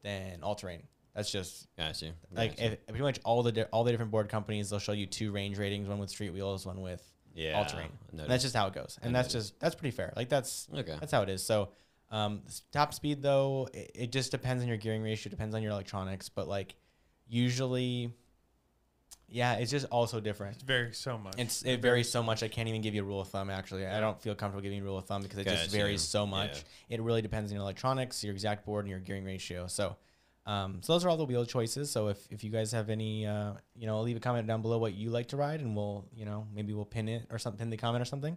[0.03, 0.83] than all terrain.
[1.15, 2.13] That's just Got you.
[2.35, 2.73] like Gotcha.
[2.73, 5.31] if, pretty much all the di- all the different board companies they'll show you two
[5.33, 7.03] range ratings, one with street wheels, one with
[7.35, 7.91] yeah, all terrain.
[8.13, 10.13] I And that's just how it goes, and I that's just that's pretty fair.
[10.17, 10.97] Like that's okay.
[10.99, 11.45] that's how it is.
[11.45, 11.71] So,
[12.11, 15.73] um, top speed though, it, it just depends on your gearing ratio, depends on your
[15.73, 16.75] electronics, but like
[17.29, 18.13] usually,
[19.29, 20.57] yeah, it's just also different.
[20.57, 21.35] It varies so much.
[21.39, 22.43] It's it varies so much.
[22.43, 23.51] I can't even give you a rule of thumb.
[23.51, 26.03] Actually, I don't feel comfortable giving you a rule of thumb because it just varies
[26.03, 26.65] so much.
[26.89, 26.97] Yeah.
[26.97, 29.67] It really depends on your electronics, your exact board, and your gearing ratio.
[29.67, 29.97] So,
[30.49, 31.91] um, so those are all the wheel choices.
[31.91, 34.79] So if, if you guys have any, uh, you know, leave a comment down below
[34.79, 37.59] what you like to ride, and we'll, you know, maybe we'll pin it or something,
[37.59, 38.37] pin the comment or something.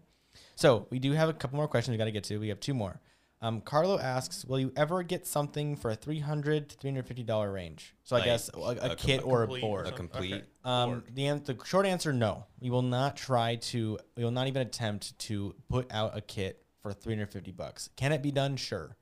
[0.55, 2.37] So we do have a couple more questions we got to get to.
[2.37, 2.99] We have two more.
[3.43, 7.07] Um, Carlo asks, "Will you ever get something for a three hundred to three hundred
[7.07, 9.45] fifty dollar range?" So Like I guess a, a, a com- kit A or a
[9.47, 9.87] complete board.
[9.87, 10.43] A complete- Okay.
[10.63, 11.03] Um, Board.
[11.15, 12.45] the, an- the short answer, no.
[12.59, 13.97] We will not try to.
[14.15, 17.89] We will not even attempt to put out a kit for 350 bucks.
[17.95, 18.57] Can it be done?
[18.57, 18.95] Sure.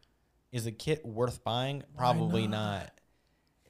[0.53, 1.83] Is a kit worth buying?
[1.97, 2.91] Probably not.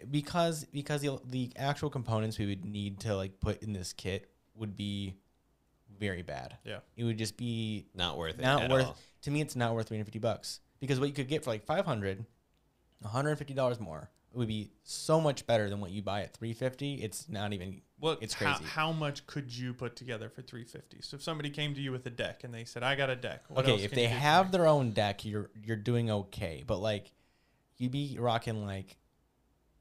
[0.09, 4.29] Because because the the actual components we would need to like put in this kit
[4.55, 5.15] would be
[5.99, 6.57] very bad.
[6.63, 6.79] Yeah.
[6.95, 8.41] It would just be Not worth it.
[8.41, 8.97] not at worth all.
[9.23, 12.25] to me it's not worth 350 bucks because what you could get for like 500
[13.01, 16.95] 150 dollars more it would be so much better than what you buy at 350
[16.95, 18.63] it's not even What It's crazy.
[18.63, 21.01] how much could you put together for 350?
[21.01, 23.15] So if somebody came to you with a deck and they said, "I got a
[23.15, 26.09] deck," what okay else if can they you have their own deck you're you're doing
[26.11, 27.11] okay but like
[27.77, 28.95] you'd be rocking like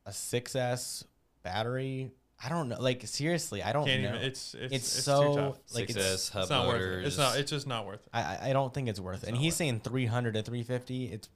[0.09, 1.05] a 6s
[1.43, 2.11] battery
[2.43, 4.23] i don't know like seriously i don't Can't know even.
[4.23, 5.59] It's it's, it's, it's so too tough.
[5.75, 7.05] like it's, 6S hub It's not worth it.
[7.07, 7.39] It's not.
[7.39, 8.11] It's just not worth it.
[8.13, 10.43] I, I- I don't think it's worth It's it and he's worth saying 300 to
[10.43, 11.29] 350 it's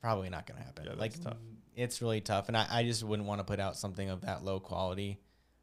[0.00, 1.36] probably not gonna happen Yeah, that's like tough.
[1.74, 4.44] it's really tough and I, I just wouldn't want to put out something of that
[4.44, 5.18] low quality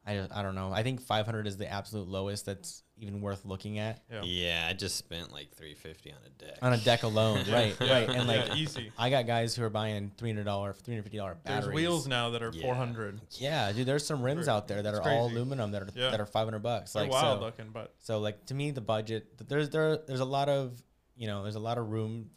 [0.05, 3.79] I, I don't know i think 500 is the absolute lowest that's even worth looking
[3.79, 4.21] at Yeah.
[4.23, 6.57] Yeah, I just spent like 350 on a deck.
[6.61, 8.91] on a deck alone right Yeah, right and like yeah, easy.
[8.97, 12.61] i got guys who are buying $300 $350 batteries There's wheels now that are Yeah.
[12.63, 13.21] 400.
[13.31, 16.11] yeah dude there's some rims out there that It's are all aluminum that are Yeah.
[16.11, 18.81] that are 500 bucks They're like wild so, looking, but so like to me the
[18.81, 20.81] budget there's there there's a lot of
[21.15, 22.29] you know there's a lot of room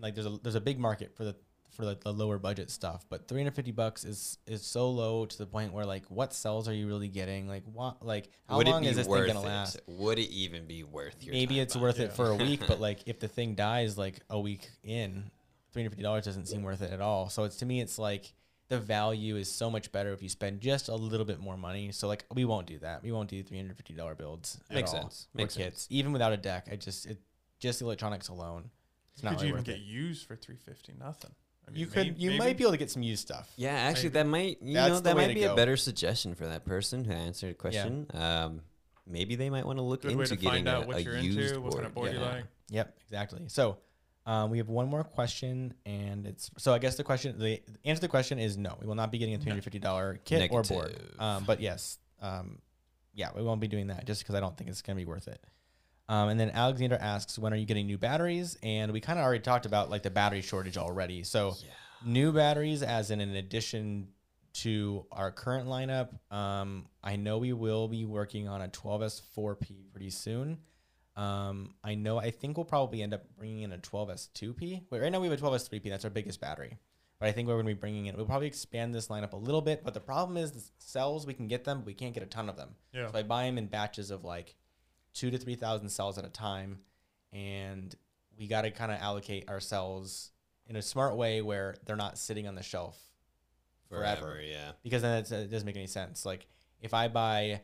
[0.00, 1.36] like there's a there's a big market for the
[1.72, 5.46] for the, the lower budget stuff but 350 bucks is is so low to the
[5.46, 8.84] point where like what cells are you really getting like what like how Would long
[8.84, 9.46] is this thing gonna it?
[9.46, 12.04] last Would it even be worth your maybe time it's worth it?
[12.04, 15.30] it for a week but like if the thing dies like a week in
[15.74, 18.32] $350 doesn't seem worth it at all so it's to me it's like
[18.68, 21.92] the value is so much better if you spend just a little bit more money
[21.92, 25.28] so like we won't do that we won't do $350 builds at Makes all sense.
[25.32, 25.86] for Makes kits sense.
[25.90, 27.18] even without a deck i just it
[27.60, 28.70] just the electronics alone
[29.14, 30.94] it's not could really you even worth get it used for 350?
[30.98, 31.32] Nothing.
[31.66, 32.38] I mean, you could maybe- you maybe.
[32.38, 34.12] might be able to get some used stuff Yeah, actually, Maybe.
[34.14, 35.52] that might you That's know that might be go.
[35.52, 38.06] a better suggestion for that person who answered the question.
[38.14, 38.62] Um,
[39.06, 40.96] maybe they might want to look Good way into to getting find out a, what
[40.96, 41.64] a you're used into, board.
[41.64, 42.28] what kind of board you yeah.
[42.28, 42.44] like.
[42.70, 43.40] Yep, exactly.
[43.48, 43.78] So
[44.26, 48.00] um, we have one more question, and it's so I guess the question, the answer
[48.00, 48.76] to the question is no.
[48.80, 50.96] We will not be getting a three hundred fifty dollar kit or board.
[51.18, 52.58] Um, but yes, um,
[53.14, 55.06] yeah, we won't be doing that just because I don't think it's going to be
[55.06, 55.42] worth it.
[56.12, 58.58] Um, and then Alexander asks, when are you getting new batteries?
[58.62, 61.24] And we kind of already talked about like the battery shortage already.
[61.24, 61.56] So
[62.04, 64.08] new batteries, as in an addition
[64.54, 70.10] to our current lineup, um, I know we will be working on a 12S4P pretty
[70.10, 70.58] soon.
[71.16, 74.82] Um, I know I think we'll probably end up bringing in a 12S2P.
[74.90, 75.88] Wait, right now we have a 12S3P.
[75.88, 76.76] That's our biggest battery.
[77.20, 78.16] But I think we're going to be bringing in.
[78.18, 79.82] We'll probably expand this lineup a little bit.
[79.82, 82.26] But the problem is the cells we can get them, but we can't get a
[82.26, 82.74] ton of them.
[82.92, 83.10] Yeah.
[83.10, 84.56] So I buy them in batches of like
[85.14, 86.78] two to three thousand cells at a time,
[87.32, 87.94] and
[88.38, 90.30] we got to kind of allocate our cells
[90.66, 92.98] in a smart way where they're not sitting on the shelf
[93.88, 94.20] forever.
[94.20, 94.72] Forever, yeah.
[94.82, 96.24] Because then it doesn't make any sense.
[96.24, 96.46] Like
[96.80, 97.60] if I buy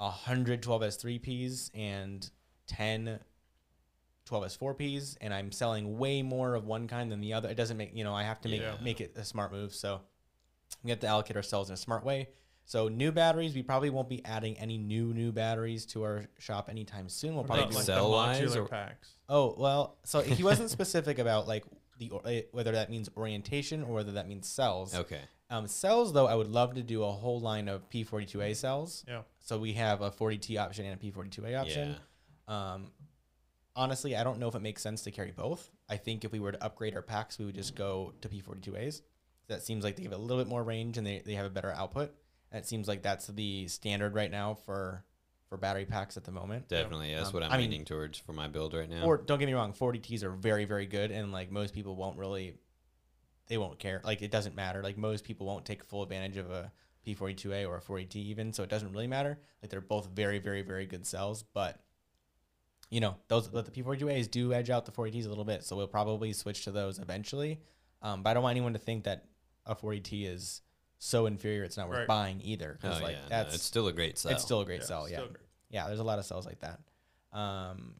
[0.00, 2.28] a hundred 12s3ps and
[2.68, 3.18] 10
[4.28, 7.94] 12s4ps, and I'm selling way more of one kind than the other, it doesn't make
[7.96, 8.76] you know I have to make Yeah.
[8.82, 9.74] make it a smart move.
[9.74, 10.00] So
[10.84, 12.28] We have to allocate ourselves in a smart way.
[12.68, 16.68] So new batteries, we probably won't be adding any new new batteries to our shop
[16.68, 17.34] anytime soon.
[17.34, 19.08] We'll probably about do like the cell-wise modular or- packs.
[19.26, 21.64] Oh well, so he wasn't specific about like
[21.96, 24.94] the or- eh, whether that means orientation or whether that means cells.
[24.94, 25.22] Okay.
[25.48, 29.02] Um, cells though, I would love to do a whole line of P42A cells.
[29.08, 29.22] Yeah.
[29.38, 31.96] So we have a 40T option and a P42A option.
[32.48, 32.92] Um,
[33.74, 35.70] honestly, I don't know if it makes sense to carry both.
[35.88, 39.00] I think if we were to upgrade our packs, we would just go to P42As.
[39.48, 41.50] That seems like they give a little bit more range and they, they have a
[41.50, 42.12] better output.
[42.52, 45.04] It seems like that's the standard right now for
[45.48, 46.68] for battery packs at the moment.
[46.68, 47.14] Definitely.
[47.14, 49.04] That's Um, what I'm I mean- leaning towards for my build right now.
[49.04, 52.18] Or don't get me wrong, 40Ts are very, very good, and like most people won't
[52.18, 52.58] really,
[53.46, 54.02] they won't care.
[54.04, 54.82] Like it doesn't matter.
[54.82, 56.70] Like most people won't take full advantage of a
[57.06, 59.38] P42A or a 40T even, so it doesn't really matter.
[59.62, 61.80] Like they're both very, very, very good cells, but
[62.90, 65.76] you know those but the P42As do edge out the 40Ts a little bit, so
[65.76, 67.60] we'll probably switch to those eventually.
[68.02, 69.24] Um, but I don't want anyone to think that
[69.64, 70.60] a 40T is
[70.98, 72.08] so inferior it's not worth Right.
[72.08, 72.78] buying either.
[72.82, 73.42] oh, like yeah.
[73.42, 74.32] no, it's still a great sell.
[74.32, 75.08] it's still a great Yeah, cell.
[75.08, 75.32] Yeah great.
[75.70, 76.80] yeah there's a lot of cells like that
[77.32, 77.94] um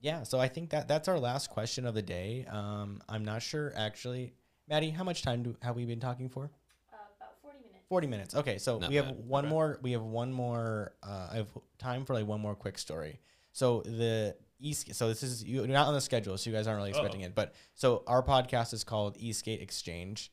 [0.00, 3.42] yeah so i think that that's our last question of the day um i'm not
[3.42, 4.34] sure actually
[4.68, 6.50] maddie how much time do have we been talking for
[6.92, 7.84] Uh, about 40 minutes.
[7.88, 9.26] 40 minutes okay so Not we have bad.
[9.26, 9.50] one bad.
[9.50, 13.20] more we have one more uh i have time for like one more quick story
[13.52, 16.78] so the east so this is you're not on the schedule so you guys aren't
[16.78, 20.32] really expecting it but so our podcast is called e-skate exchange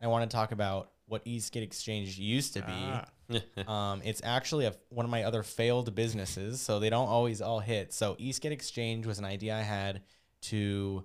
[0.00, 3.04] and i want to talk about what e-skate exchange used to be Ah,
[3.92, 7.60] um, it's actually a, one of my other failed businesses, so they don't always all
[7.60, 7.92] hit.
[7.92, 10.02] So E-Skate Exchange was an idea I had
[10.42, 11.04] to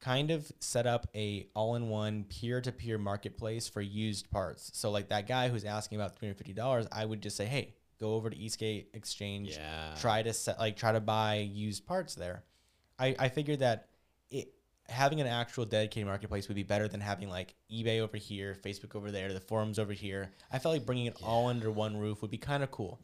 [0.00, 4.70] kind of set up a all-in-one peer-to-peer marketplace for used parts.
[4.74, 7.44] So like that guy who's asking about three hundred fifty dollars, I would just say,
[7.44, 9.94] hey, go over to E-Skate Exchange, yeah.
[10.00, 12.42] try to set like try to buy used parts there.
[12.98, 13.89] I I figured that
[14.90, 18.94] having an actual dedicated marketplace would be better than having like eBay over here, Facebook
[18.94, 20.30] over there, the forums over here.
[20.52, 23.00] I felt like bringing it all under one roof would be kind of cool.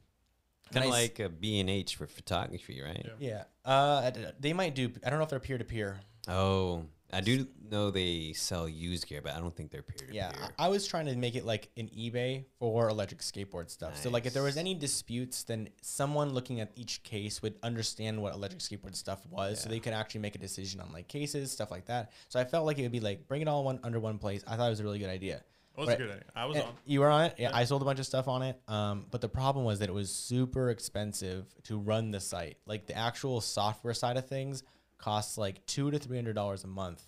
[0.72, 1.03] Kind of Nice.
[1.03, 3.07] like a B&H for photography, right?
[3.20, 3.45] Yeah.
[3.64, 3.70] Yeah.
[3.70, 4.11] Uh,
[4.41, 4.91] they might do.
[5.05, 6.01] I don't know if they're peer to peer.
[6.28, 6.84] Oh,
[7.16, 10.32] I do know they sell used gear, but I don't think they're peer to Yeah.
[10.58, 13.96] I I was trying to make it like an eBay for electric skateboard stuff.
[13.96, 18.20] So like if there was any disputes, then someone looking at each case would understand
[18.20, 21.50] what electric skateboard stuff was, so they could actually make a decision on like cases,
[21.50, 22.12] stuff like that.
[22.28, 24.44] So I felt like it would be like bring it all one under one place.
[24.46, 25.36] I thought it was a really good idea.
[25.76, 26.00] it was Right.
[26.00, 26.24] a good idea.
[26.34, 26.72] I was on.
[26.86, 27.34] You were on it.
[27.38, 27.56] Yeah, Yeah.
[27.56, 28.58] I sold a bunch of stuff on it.
[28.66, 32.56] Um, but the problem was that it was super expensive to run the site.
[32.66, 34.62] Like the actual software side of things
[34.99, 37.07] costs like two to three hundred dollars a month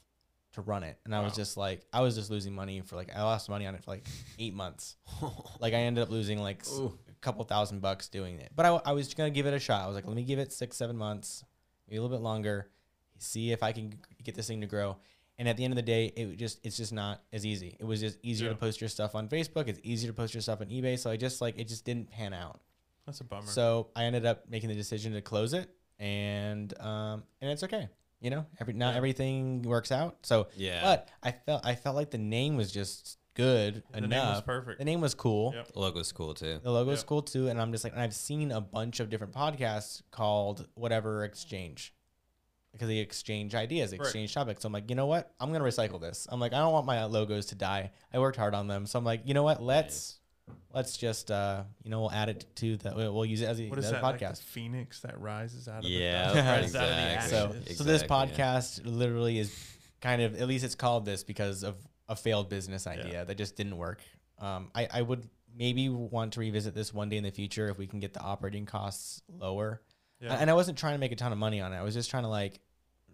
[0.53, 1.36] to run it, and I was Wow.
[1.36, 3.91] just like, I was just losing money for like I lost money on it for
[3.91, 4.07] like
[4.39, 4.97] eight months.
[5.61, 6.99] like I ended up losing like s- Ooh.
[7.09, 8.51] a couple thousand bucks doing it.
[8.57, 9.82] But I, I was gonna give it a shot.
[9.84, 11.45] I was like, let me give it six, seven months,
[11.86, 12.68] maybe a little bit longer,
[13.18, 14.97] see if I can g- get this thing to grow.
[15.39, 17.76] And at the end of the day, it just it's just not as easy.
[17.78, 18.59] It was just easier to Yeah.
[18.61, 19.68] post your stuff on Facebook.
[19.68, 20.99] It's easier to post your stuff on eBay.
[20.99, 22.61] So I just like it just didn't pan out.
[23.07, 23.47] That's a bummer.
[23.47, 27.88] So I ended up making the decision to close it, and um and it's okay.
[28.20, 28.96] You know, every not Yeah.
[28.96, 30.18] everything works out.
[30.22, 30.82] So Yeah.
[30.82, 34.44] but I felt I felt like the name was just good the name was enough.
[34.46, 34.78] perfect.
[34.80, 35.53] The name was cool.
[35.55, 35.72] Yep.
[35.72, 36.59] the logo's cool too.
[36.62, 37.07] The logo's Yep.
[37.07, 40.66] cool too, and I'm just like, and I've seen a bunch of different podcasts called
[40.74, 41.94] whatever exchange,
[42.72, 44.01] because they exchange ideas, Right.
[44.01, 44.62] exchange topics.
[44.62, 45.32] So I'm like, you know what?
[45.38, 46.26] I'm gonna recycle this.
[46.30, 47.92] I'm like, I don't want my logos to die.
[48.12, 49.62] I worked hard on them, so I'm like, you know what?
[49.62, 50.18] Let's
[50.72, 52.92] let's just uh, you know, we'll add it to the.
[52.94, 54.03] We'll we'll use it as a, What is as a that?
[54.03, 54.42] Like the podcast.
[54.42, 57.30] phoenix that rises out of Yeah, the rises out of the exactly.
[57.30, 57.78] so ashes.
[57.78, 58.55] so this Exactly, yeah.
[58.57, 61.76] podcast literally is kind of at least it's called this because of
[62.09, 64.01] a failed business idea that just didn't work.
[64.38, 67.78] Um, I I would maybe want to revisit this one day in the future if
[67.78, 69.82] we can get the operating costs lower.
[70.20, 70.34] Yeah.
[70.34, 71.76] And I wasn't trying to make a ton of money on it.
[71.76, 72.61] I was just trying to like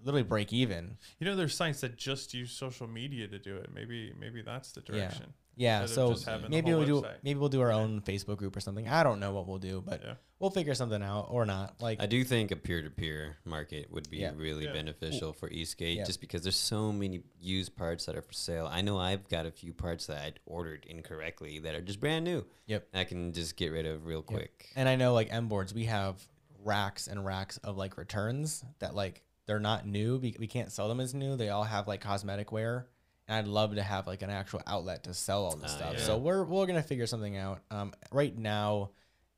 [0.02, 0.98] literally break even.
[1.18, 3.70] You know, there's sites that just use social media to do it.
[3.74, 4.98] Maybe, maybe that's the Yeah.
[4.98, 5.32] direction.
[5.56, 8.56] Yeah, so just having the maybe we'll do maybe we'll do our own Facebook group
[8.56, 8.88] or something.
[8.88, 10.14] I don't know what we'll do, but Yeah.
[10.40, 11.80] we'll figure something out or not.
[11.80, 14.32] Like I do think a peer-to-peer market would be Yeah.
[14.36, 14.72] really Yeah.
[14.72, 16.04] beneficial for E-Skate, Yeah.
[16.04, 18.66] just because there's so many used parts that are for sale.
[18.70, 22.24] I know I've got a few parts that I'd ordered incorrectly that are just brand
[22.24, 22.44] new.
[22.66, 22.88] Yep.
[22.92, 24.26] I can just get rid of real Yep.
[24.26, 24.70] quick.
[24.76, 26.26] And I know like MBoards, we have
[26.64, 30.16] racks and racks of like returns that like they're not new.
[30.16, 31.36] We, we can't sell them as new.
[31.36, 32.88] They all have like cosmetic wear.
[33.26, 35.94] And I'd love to have like an actual outlet to sell all this Ah, stuff.
[35.94, 36.00] yeah.
[36.04, 37.62] So we're we're gonna figure something out.
[37.70, 38.90] Um, right now,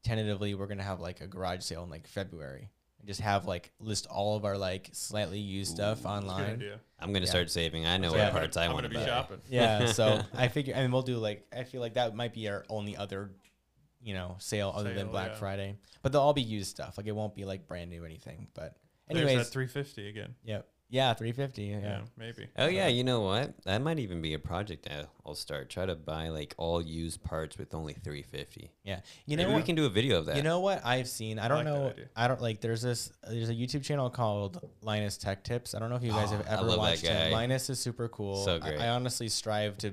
[0.03, 2.71] tentatively, we're gonna have like a garage sale in like February.
[2.99, 6.51] And just have like list all of our like slightly used stuff That's good online.
[6.55, 6.81] idea.
[6.99, 7.31] I'm gonna Yeah.
[7.31, 7.87] start saving.
[7.87, 8.25] I know Yeah.
[8.25, 9.07] what parts I I'm want gonna be buy.
[9.07, 9.41] shopping.
[9.49, 9.87] Yeah.
[9.93, 12.97] So I figure, and we'll do like I feel like that might be our only
[12.97, 13.31] other,
[14.03, 15.37] you know, sale other than Black yeah.
[15.37, 15.77] Friday.
[16.03, 16.97] But they'll all be used stuff.
[16.99, 18.49] Like it won't be like brand new anything.
[18.55, 18.77] But
[19.09, 20.35] There's anyways, 350 again.
[20.45, 20.67] Yep.
[20.89, 21.63] Yeah, 350.
[21.65, 22.01] Yeah, Yeah.
[22.17, 22.47] maybe.
[22.57, 23.55] Oh yeah, you know what?
[23.65, 25.69] That might even be a project I'll- I'll start.
[25.69, 28.71] Try to buy like all used parts with only 350.
[28.85, 29.01] Yeah.
[29.27, 29.67] You know Maybe we what?
[29.67, 30.37] can do a video of that.
[30.37, 31.41] You know what I've seen?
[31.41, 31.89] I I don't like that know.
[31.89, 32.05] idea.
[32.15, 32.61] I don't like.
[32.61, 33.11] There's this.
[33.29, 35.75] There's a YouTube channel called Linus Tech Tips.
[35.75, 37.33] I don't know if you guys have I ever love that watched him.
[37.33, 38.45] Linus is super cool.
[38.45, 38.81] So I- great.
[38.81, 39.93] I, honestly strive to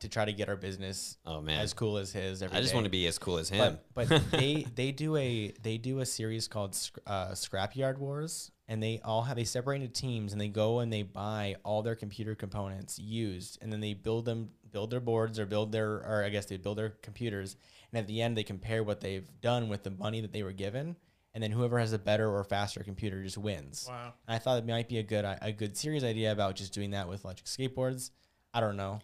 [0.00, 2.42] to try to get our business oh man, as cool as his.
[2.42, 2.76] Every I just day.
[2.76, 3.78] want to be as cool as him.
[3.94, 8.50] But, but they they do a they do a series called Sc- uh, Scrapyard Wars,
[8.70, 11.82] and they all have they separate into teams, and they go and they buy all
[11.82, 15.96] their computer components used, and then they build them build their boards or build their
[15.96, 17.56] or I guess they build their computers,
[17.92, 20.52] and at the end they compare what they've done with the money that they were
[20.52, 20.94] given,
[21.34, 23.86] and then whoever has a better or faster computer just wins.
[23.88, 24.14] Wow.
[24.28, 26.92] And I thought it might be a good a good series idea about just doing
[26.92, 28.10] that with electric skateboards.
[28.54, 29.00] I don't know.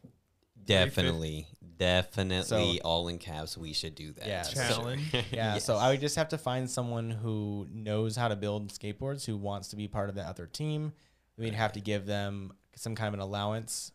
[0.67, 1.47] Definitely,
[1.79, 3.57] definitely, So- all in caps.
[3.57, 4.27] We should do that.
[4.27, 5.14] Yeah, for so- Challenge.
[5.33, 9.25] Yeah, so I would just have to find someone who knows how to build skateboards,
[9.25, 10.93] who wants to be part of the other team.
[11.39, 13.93] We'd have to give them some kind of an allowance.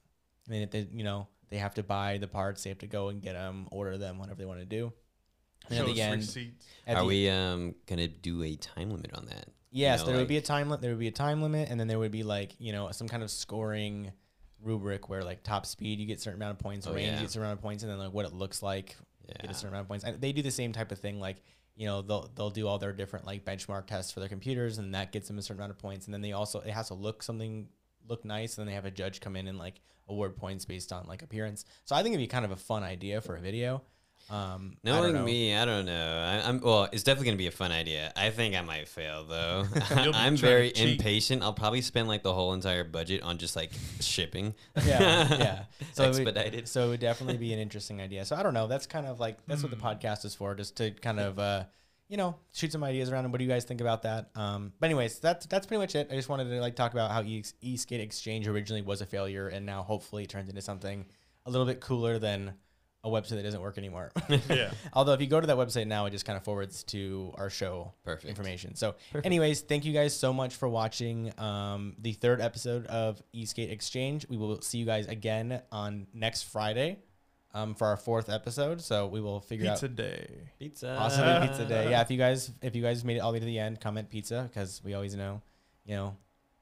[0.48, 2.88] I mean, if they, you know, they have to buy the parts, they have to
[2.88, 4.94] go and get them, order them, whatever they want to do.
[5.70, 6.66] And Show at us the end, receipts.
[6.88, 9.46] at Are the- we um gonna do a time limit on that?
[9.74, 10.82] Yes, know, there would be a time limit.
[10.82, 13.08] There would be a time limit, and then there would be like you know some
[13.08, 14.12] kind of scoring
[14.64, 17.14] rubric where like top speed you get a certain amount of points, Oh, range yeah.
[17.14, 18.96] you get a certain amount of points, and then like what it looks like
[19.28, 20.04] you get a certain amount of points.
[20.06, 21.38] And they do the same type of thing, like
[21.76, 24.94] you know they'll they'll do all their different like benchmark tests for their computers, and
[24.96, 26.06] that gets them a certain amount of points.
[26.06, 27.68] And then they also it has to look something
[28.08, 30.92] look nice, and then they have a judge come in and like award points based
[30.92, 31.64] on like appearance.
[31.86, 33.82] So I think it'd be kind of a fun idea for a video.
[34.30, 35.24] Um, Knowing know.
[35.24, 35.92] me, I don't know.
[36.44, 36.88] I, I'm well.
[36.92, 38.14] It's definitely gonna be a fun idea.
[38.16, 39.66] I think I might fail though.
[39.90, 41.44] I'm very impatient.
[41.44, 44.54] I'll probably spend like the whole entire budget on just like shipping.
[44.86, 45.64] yeah, yeah.
[45.94, 46.68] So it would- expedited.
[46.68, 48.24] so it would definitely be an interesting idea.
[48.24, 48.68] So I don't know.
[48.68, 51.64] That's kind of like that's what the podcast is for, just to kind of uh,
[52.08, 53.26] you know shoot some ideas around.
[53.26, 54.30] And what do you guys think about that?
[54.36, 56.08] Um, but anyways, that's that's pretty much it.
[56.12, 59.50] I just wanted to like talk about how e- eSkate Exchange originally was a failure,
[59.50, 61.06] and now hopefully it turns into something
[61.46, 62.54] a little bit cooler than
[63.04, 64.12] a website that doesn't work anymore.
[64.50, 64.72] Yeah.
[64.94, 67.50] Although if you go to that website now, it just kind of forwards to our
[67.50, 68.30] show Perfect.
[68.30, 68.76] information.
[68.76, 73.72] So, anyways, thank you guys so much for watching um, the third episode of E-Skate
[73.72, 74.28] Exchange.
[74.30, 77.00] We will see you guys again on next Friday
[77.54, 78.82] um, for our fourth episode.
[78.82, 80.28] So we will figure Pizza out pizza day.
[80.60, 80.96] Pizza.
[80.98, 81.88] possibly pizza day.
[81.92, 83.80] Yeah, if you guys if you guys made it all the way to the end,
[83.82, 85.42] comment pizza because we always know,
[85.86, 86.16] you know.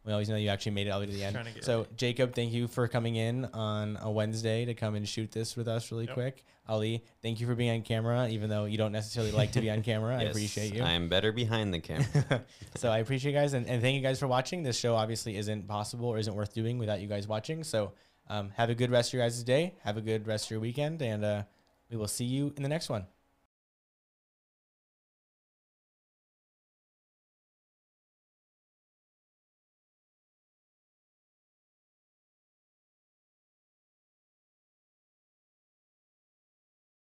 [0.09, 1.35] We always know you actually made it all the way to the end.
[1.35, 4.95] Trying to get So, Jacob, thank you for coming in on a Wednesday to come
[4.95, 6.13] and shoot this with us really Yep.
[6.15, 6.43] quick.
[6.67, 9.69] Ali, thank you for being on camera, even though you don't necessarily like to be
[9.69, 10.17] on camera.
[10.17, 10.81] I appreciate you.
[10.81, 12.43] I'm better behind the camera.
[12.75, 14.63] so I appreciate you guys and, and thank you guys for watching.
[14.63, 17.63] This show obviously isn't possible or isn't worth doing without you guys watching.
[17.63, 17.91] So
[18.29, 19.75] um, have a good rest of your guys' day.
[19.83, 21.43] Have a good rest of your weekend, and uh,
[21.91, 23.05] we will see you in the next one.